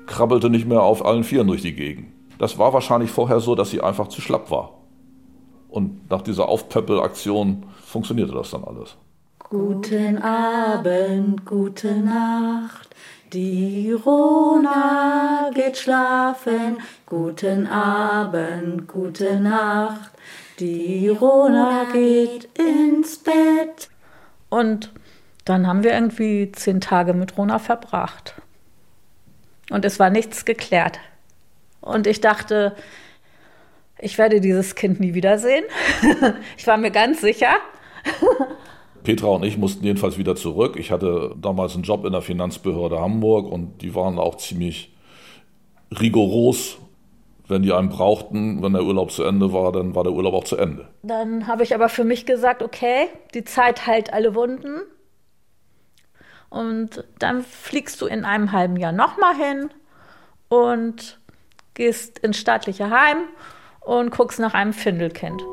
Krabbelte 0.04 0.50
nicht 0.50 0.68
mehr 0.68 0.82
auf 0.82 1.04
allen 1.04 1.24
Vieren 1.24 1.46
durch 1.46 1.62
die 1.62 1.74
Gegend. 1.74 2.08
Das 2.38 2.58
war 2.58 2.74
wahrscheinlich 2.74 3.10
vorher 3.10 3.40
so, 3.40 3.54
dass 3.54 3.70
sie 3.70 3.80
einfach 3.80 4.08
zu 4.08 4.20
schlapp 4.20 4.50
war. 4.50 4.74
Und 5.70 6.10
nach 6.10 6.20
dieser 6.20 6.46
Aufpöppelaktion 6.46 7.64
funktionierte 7.82 8.34
das 8.34 8.50
dann 8.50 8.64
alles. 8.64 8.96
Guten 9.38 10.18
Abend, 10.18 11.46
gute 11.46 11.96
Nacht. 11.96 12.85
Die 13.32 13.90
Rona 13.92 15.50
geht 15.52 15.78
schlafen. 15.78 16.78
Guten 17.06 17.66
Abend, 17.66 18.86
gute 18.86 19.40
Nacht. 19.40 20.12
Die 20.60 21.08
Rona 21.08 21.86
geht 21.92 22.48
ins 22.56 23.18
Bett. 23.18 23.88
Und 24.48 24.92
dann 25.44 25.66
haben 25.66 25.82
wir 25.82 25.92
irgendwie 25.92 26.52
zehn 26.52 26.80
Tage 26.80 27.14
mit 27.14 27.36
Rona 27.36 27.58
verbracht. 27.58 28.34
Und 29.70 29.84
es 29.84 29.98
war 29.98 30.10
nichts 30.10 30.44
geklärt. 30.44 31.00
Und 31.80 32.06
ich 32.06 32.20
dachte, 32.20 32.76
ich 33.98 34.18
werde 34.18 34.40
dieses 34.40 34.76
Kind 34.76 35.00
nie 35.00 35.14
wiedersehen. 35.14 35.64
ich 36.56 36.66
war 36.68 36.76
mir 36.76 36.92
ganz 36.92 37.22
sicher. 37.22 37.56
Petra 39.06 39.28
und 39.28 39.44
ich 39.44 39.56
mussten 39.56 39.84
jedenfalls 39.84 40.18
wieder 40.18 40.34
zurück. 40.34 40.74
Ich 40.76 40.90
hatte 40.90 41.32
damals 41.40 41.74
einen 41.74 41.84
Job 41.84 42.04
in 42.04 42.10
der 42.10 42.22
Finanzbehörde 42.22 43.00
Hamburg 43.00 43.46
und 43.46 43.80
die 43.80 43.94
waren 43.94 44.18
auch 44.18 44.34
ziemlich 44.34 44.92
rigoros. 45.92 46.78
Wenn 47.46 47.62
die 47.62 47.72
einen 47.72 47.88
brauchten, 47.88 48.60
wenn 48.64 48.72
der 48.72 48.82
Urlaub 48.82 49.12
zu 49.12 49.22
Ende 49.22 49.52
war, 49.52 49.70
dann 49.70 49.94
war 49.94 50.02
der 50.02 50.12
Urlaub 50.12 50.34
auch 50.34 50.42
zu 50.42 50.56
Ende. 50.56 50.88
Dann 51.04 51.46
habe 51.46 51.62
ich 51.62 51.72
aber 51.72 51.88
für 51.88 52.02
mich 52.02 52.26
gesagt, 52.26 52.64
okay, 52.64 53.06
die 53.34 53.44
Zeit 53.44 53.86
heilt 53.86 54.12
alle 54.12 54.34
Wunden. 54.34 54.80
Und 56.50 57.04
dann 57.20 57.44
fliegst 57.44 58.00
du 58.00 58.06
in 58.06 58.24
einem 58.24 58.50
halben 58.50 58.76
Jahr 58.76 58.90
nochmal 58.90 59.36
hin 59.36 59.70
und 60.48 61.20
gehst 61.74 62.18
ins 62.18 62.38
staatliche 62.38 62.90
Heim 62.90 63.18
und 63.82 64.10
guckst 64.10 64.40
nach 64.40 64.54
einem 64.54 64.72
Findelkind. 64.72 65.44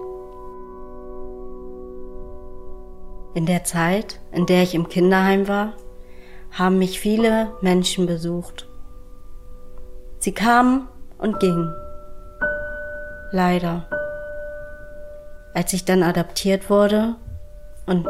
In 3.36 3.46
der 3.48 3.64
Zeit, 3.64 4.20
in 4.32 4.46
der 4.46 4.62
ich 4.62 4.76
im 4.76 4.90
Kinderheim 4.90 5.48
war, 5.48 5.74
haben 6.52 6.78
mich 6.78 7.00
viele 7.00 7.52
Menschen 7.62 8.06
besucht. 8.06 8.68
Sie 10.20 10.34
kamen 10.34 10.88
und 11.18 11.40
gingen. 11.40 11.74
Leider. 13.32 13.88
Als 15.56 15.74
ich 15.74 15.84
dann 15.84 16.04
adaptiert 16.04 16.70
wurde 16.70 17.16
und 17.88 18.08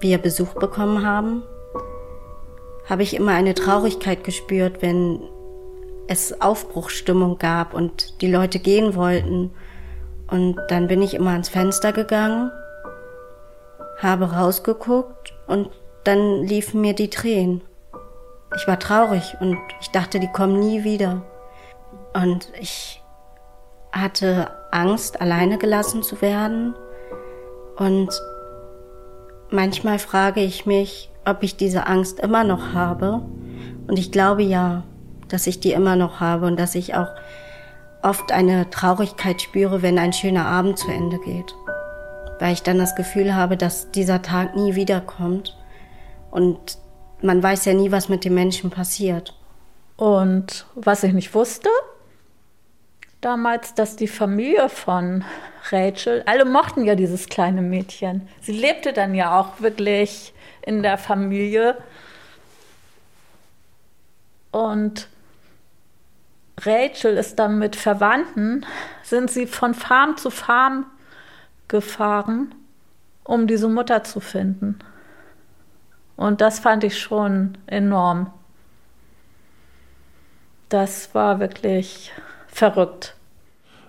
wir 0.00 0.18
Besuch 0.18 0.54
bekommen 0.54 1.04
haben, 1.04 1.42
habe 2.88 3.02
ich 3.02 3.16
immer 3.16 3.32
eine 3.32 3.54
Traurigkeit 3.54 4.22
gespürt, 4.22 4.80
wenn 4.80 5.20
es 6.06 6.40
Aufbruchsstimmung 6.40 7.38
gab 7.38 7.74
und 7.74 8.20
die 8.20 8.30
Leute 8.30 8.60
gehen 8.60 8.94
wollten. 8.94 9.50
Und 10.30 10.56
dann 10.68 10.86
bin 10.86 11.02
ich 11.02 11.14
immer 11.14 11.32
ans 11.32 11.48
Fenster 11.48 11.92
gegangen, 11.92 12.52
habe 13.98 14.32
rausgeguckt 14.32 15.34
und 15.46 15.70
dann 16.04 16.44
liefen 16.44 16.80
mir 16.80 16.94
die 16.94 17.10
Tränen. 17.10 17.62
Ich 18.56 18.68
war 18.68 18.78
traurig 18.78 19.36
und 19.40 19.58
ich 19.80 19.90
dachte, 19.90 20.20
die 20.20 20.30
kommen 20.30 20.60
nie 20.60 20.84
wieder. 20.84 21.22
Und 22.14 22.52
ich 22.60 23.02
hatte 23.92 24.50
Angst, 24.70 25.20
alleine 25.20 25.58
gelassen 25.58 26.02
zu 26.02 26.20
werden. 26.22 26.74
Und 27.76 28.10
manchmal 29.50 29.98
frage 29.98 30.40
ich 30.40 30.66
mich, 30.66 31.10
ob 31.24 31.42
ich 31.42 31.56
diese 31.56 31.86
Angst 31.86 32.20
immer 32.20 32.44
noch 32.44 32.72
habe. 32.72 33.22
Und 33.86 33.98
ich 33.98 34.12
glaube 34.12 34.42
ja 34.42 34.84
dass 35.28 35.46
ich 35.46 35.60
die 35.60 35.72
immer 35.72 35.96
noch 35.96 36.20
habe 36.20 36.46
und 36.46 36.58
dass 36.58 36.74
ich 36.74 36.94
auch 36.94 37.08
oft 38.02 38.32
eine 38.32 38.70
Traurigkeit 38.70 39.42
spüre, 39.42 39.82
wenn 39.82 39.98
ein 39.98 40.12
schöner 40.12 40.46
Abend 40.46 40.78
zu 40.78 40.90
Ende 40.90 41.18
geht. 41.18 41.54
Weil 42.38 42.52
ich 42.52 42.62
dann 42.62 42.78
das 42.78 42.94
Gefühl 42.94 43.34
habe, 43.34 43.56
dass 43.56 43.90
dieser 43.90 44.22
Tag 44.22 44.56
nie 44.56 44.74
wiederkommt. 44.74 45.56
Und 46.30 46.78
man 47.22 47.42
weiß 47.42 47.64
ja 47.64 47.74
nie, 47.74 47.90
was 47.92 48.08
mit 48.08 48.24
dem 48.24 48.34
Menschen 48.34 48.70
passiert. 48.70 49.34
Und 49.96 50.66
was 50.74 51.02
ich 51.02 51.12
nicht 51.12 51.34
wusste, 51.34 51.70
damals, 53.20 53.74
dass 53.74 53.96
die 53.96 54.08
Familie 54.08 54.68
von 54.68 55.24
Rachel, 55.70 56.22
alle 56.26 56.44
mochten 56.44 56.84
ja 56.84 56.94
dieses 56.94 57.28
kleine 57.28 57.62
Mädchen. 57.62 58.28
Sie 58.40 58.52
lebte 58.52 58.92
dann 58.92 59.14
ja 59.14 59.40
auch 59.40 59.60
wirklich 59.60 60.32
in 60.62 60.82
der 60.82 60.98
Familie. 60.98 61.76
Und 64.52 65.08
Rachel 66.60 67.16
ist 67.16 67.38
dann 67.38 67.58
mit 67.58 67.76
Verwandten, 67.76 68.64
sind 69.02 69.30
sie 69.30 69.46
von 69.46 69.74
Farm 69.74 70.16
zu 70.16 70.30
Farm 70.30 70.86
gefahren, 71.68 72.54
um 73.24 73.46
diese 73.46 73.68
Mutter 73.68 74.04
zu 74.04 74.20
finden. 74.20 74.78
Und 76.16 76.40
das 76.40 76.58
fand 76.58 76.84
ich 76.84 76.98
schon 76.98 77.58
enorm. 77.66 78.30
Das 80.68 81.14
war 81.14 81.38
wirklich 81.38 82.12
verrückt. 82.48 83.16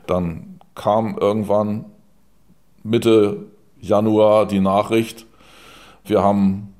Dann 0.05 0.59
kam 0.75 1.17
irgendwann 1.17 1.85
Mitte 2.83 3.47
Januar 3.79 4.47
die 4.47 4.59
Nachricht, 4.59 5.25
wir 6.05 6.23
haben 6.23 6.73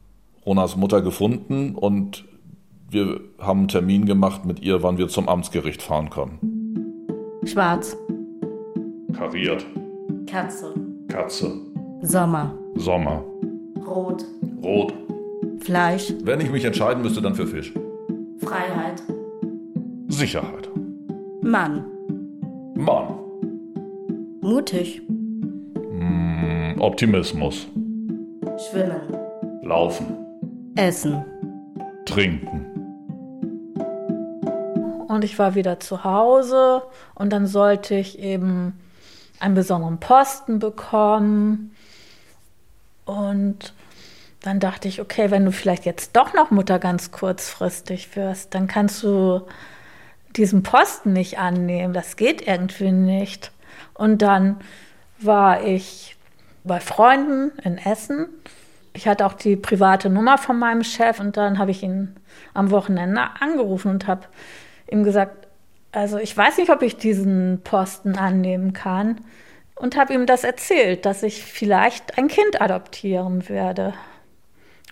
Ronas 0.46 0.78
Mutter 0.78 1.02
gefunden 1.02 1.76
und 1.76 2.24
wir 2.90 3.20
haben 3.40 3.60
einen 3.60 3.68
Termin 3.68 4.06
gemacht 4.06 4.46
mit 4.46 4.62
ihr, 4.62 4.82
wann 4.84 4.98
wir 4.98 5.10
zum 5.10 5.28
Amtsgericht 5.28 5.82
fahren 5.82 6.10
können. 6.10 6.40
Schwarz. 7.44 7.98
Kariert. 9.14 9.66
Katze. 10.26 10.87
Katze. 11.18 11.52
Sommer. 12.04 12.54
Sommer. 12.76 13.24
Rot. 13.88 14.24
Rot. 14.62 14.94
Fleisch. 15.62 16.14
Wenn 16.22 16.40
ich 16.42 16.52
mich 16.52 16.64
entscheiden 16.64 17.02
müsste, 17.02 17.24
dann 17.24 17.34
für 17.34 17.48
Fisch. 17.48 17.74
Freiheit. 18.38 19.02
Sicherheit. 20.10 20.70
Mann. 21.42 21.86
Mann. 22.76 23.16
Mutig. 24.42 25.02
Optimismus. 26.78 27.66
Schwimmen. 28.70 29.02
Laufen. 29.64 30.06
Essen. 30.76 31.26
Trinken. 32.06 32.64
Und 35.08 35.24
ich 35.24 35.40
war 35.40 35.56
wieder 35.56 35.80
zu 35.80 36.04
Hause 36.04 36.84
und 37.16 37.34
dann 37.34 37.48
sollte 37.48 37.96
ich 37.96 38.20
eben 38.20 38.74
einen 39.40 39.56
besonderen 39.56 40.00
Posten 40.00 40.60
bekommen. 40.60 41.76
Und 43.06 43.74
dann 44.42 44.60
dachte 44.60 44.88
ich, 44.88 45.02
okay, 45.02 45.32
wenn 45.32 45.46
du 45.46 45.52
vielleicht 45.52 45.86
jetzt 45.86 46.16
doch 46.16 46.34
noch 46.34 46.52
Mutter 46.52 46.80
ganz 46.80 47.12
kurzfristig 47.12 48.16
wirst, 48.16 48.54
dann 48.54 48.68
kannst 48.68 49.04
du 49.04 49.42
diesen 50.36 50.64
Posten 50.64 51.14
nicht 51.14 51.40
annehmen. 51.40 51.94
Das 51.94 52.16
geht 52.16 52.48
irgendwie 52.48 52.92
nicht. 52.92 53.52
Und 53.94 54.22
dann 54.22 54.58
war 55.20 55.64
ich 55.64 56.16
bei 56.64 56.80
Freunden 56.80 57.52
in 57.64 57.78
Essen. 57.78 58.28
Ich 58.94 59.08
hatte 59.08 59.26
auch 59.26 59.34
die 59.34 59.56
private 59.56 60.10
Nummer 60.10 60.38
von 60.38 60.60
meinem 60.60 60.84
Chef 60.84 61.20
und 61.20 61.38
dann 61.38 61.58
habe 61.58 61.72
ich 61.72 61.84
ihn 61.84 62.16
am 62.54 62.72
Wochenende 62.72 63.22
angerufen 63.40 63.92
und 63.92 64.08
habe 64.08 64.26
ihm 64.90 65.04
gesagt, 65.04 65.47
also 65.92 66.18
ich 66.18 66.36
weiß 66.36 66.58
nicht, 66.58 66.70
ob 66.70 66.82
ich 66.82 66.98
diesen 66.98 67.62
Posten 67.64 68.18
annehmen 68.18 68.74
kann 68.74 69.22
und 69.76 69.96
habe 69.98 70.14
ihm 70.14 70.26
das 70.26 70.44
erzählt, 70.44 71.06
dass 71.06 71.24
ich 71.24 71.44
vielleicht 71.44 72.18
ein 72.18 72.28
Kind 72.28 72.62
adoptieren 72.62 73.48
werde. 73.50 73.94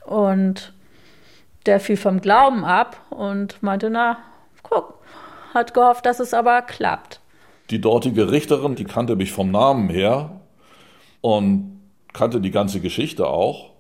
Und 0.06 0.74
der 1.66 1.80
fiel 1.80 1.98
vom 1.98 2.22
Glauben 2.22 2.64
ab 2.64 3.02
und 3.10 3.62
meinte, 3.64 3.90
na, 3.90 4.20
guck, 4.64 5.00
hat 5.54 5.74
gehofft, 5.74 6.06
dass 6.06 6.20
es 6.20 6.34
aber 6.34 6.62
klappt. 6.62 7.20
Die 7.72 7.82
dortige 7.82 8.32
Richterin, 8.32 8.76
die 8.76 8.84
kannte 8.84 9.16
mich 9.16 9.32
vom 9.32 9.50
Namen 9.50 9.90
her 9.90 10.42
und 11.22 11.82
kannte 12.14 12.40
die 12.40 12.52
ganze 12.52 12.80
Geschichte 12.80 13.28
auch. 13.28 13.72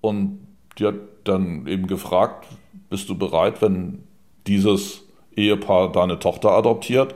Und 0.00 0.46
die 0.78 0.86
hat 0.86 0.96
dann 1.24 1.66
eben 1.66 1.86
gefragt, 1.86 2.46
bist 2.90 3.08
du 3.08 3.16
bereit, 3.16 3.62
wenn 3.62 4.02
dieses 4.46 5.07
Ehepaar 5.38 5.92
deine 5.92 6.18
Tochter 6.18 6.50
adoptiert? 6.50 7.14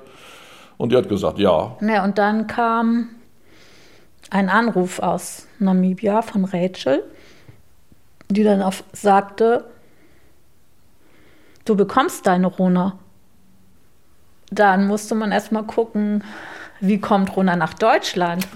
Und 0.79 0.93
die 0.93 0.97
hat 0.97 1.09
gesagt, 1.09 1.39
ja. 1.39 1.77
Ja, 1.81 2.05
und 2.05 2.19
dann 2.19 2.47
kam 2.47 3.11
ein 4.31 4.49
Anruf 4.49 4.99
aus 4.99 5.47
Namibia 5.59 6.23
von 6.23 6.45
Rachel, 6.45 7.05
die 8.29 8.43
dann 8.43 8.63
auf, 8.63 8.83
sagte, 8.93 9.65
du 11.65 11.77
bekommst 11.77 12.27
deine 12.27 12.47
Rona. 12.47 12.99
Dann 14.51 14.87
musste 14.87 15.15
man 15.15 15.33
erstmal 15.33 15.65
gucken, 15.65 16.25
wie 16.81 16.99
kommt 16.99 17.37
Rona 17.37 17.57
nach 17.57 17.75
Deutschland. 17.75 18.47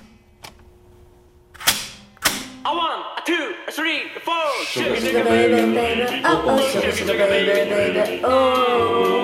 Sugar 4.77 5.25
baby, 5.25 5.75
baby, 5.75 6.23
oh 6.25 6.43
oh, 6.45 6.59
sugar, 6.59 6.93
sugar 6.93 7.29
baby, 7.29 7.71
baby, 7.71 8.25
oh. 8.25 9.16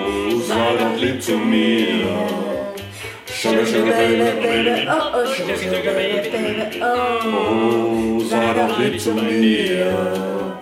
Sag 0.53 1.01
lieb 1.01 1.23
zu 1.23 1.39
mir. 1.39 2.07
Sugar, 3.25 3.65
sugar 3.65 3.95
baby, 3.95 4.25
baby, 4.43 4.87
oh 4.87 5.17
oh, 5.17 5.27
sugar, 5.35 5.57
sugar 5.57 5.95
baby, 5.95 6.29
baby, 6.29 6.83
oh. 6.83 8.21
Sag 8.29 8.57
doch 8.57 8.79
lieb 8.79 9.01
zu 9.01 9.15
mir. 9.15 10.59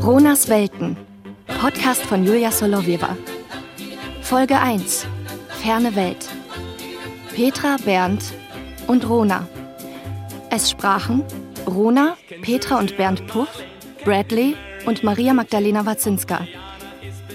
Ronas 0.00 0.48
Welten. 0.48 0.96
Podcast 1.60 2.02
von 2.02 2.24
Julia 2.24 2.52
Solowieva. 2.52 3.16
Folge 4.20 4.56
1. 4.56 5.06
Ferne 5.60 5.96
Welt. 5.96 6.28
Petra, 7.34 7.76
Bernd 7.84 8.22
und 8.86 9.08
Rona. 9.08 9.48
Es 10.50 10.70
sprachen 10.70 11.24
Rona, 11.66 12.16
Petra 12.42 12.78
und 12.78 12.96
Bernd 12.96 13.26
Puff, 13.26 13.48
Bradley 14.04 14.54
und 14.86 15.02
Maria 15.02 15.34
Magdalena 15.34 15.84
Wazinska. 15.84 16.46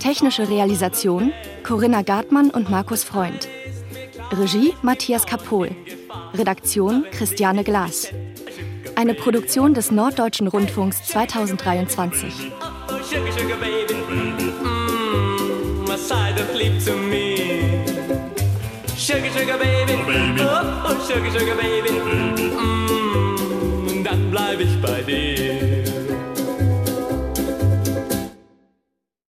Technische 0.07 0.47
Realisation 0.47 1.33
Corinna 1.65 2.01
Gartmann 2.01 2.49
und 2.49 2.69
Markus 2.69 3.03
Freund. 3.03 3.49
Regie 4.31 4.73
Matthias 4.81 5.25
Kapohl. 5.25 5.71
Redaktion 6.33 7.05
Christiane 7.11 7.65
Glas. 7.65 8.07
Eine 8.95 9.13
Produktion 9.13 9.73
des 9.73 9.91
Norddeutschen 9.91 10.47
Rundfunks 10.47 11.03
2023. 11.07 12.33
Sugar, 12.33 13.33
sugar 13.37 13.57
baby. 13.57 13.95
Sugar 18.95 19.57
baby. 19.57 19.93
Oh, 20.39 20.45
oh, 20.85 20.95
sugar, 21.05 21.31
sugar 21.37 21.57
baby. 21.57 21.91
Mm, 23.91 24.05
dann 24.05 24.31
bleib 24.31 24.61
ich 24.61 24.81
bei 24.81 25.01
dir. 25.01 25.76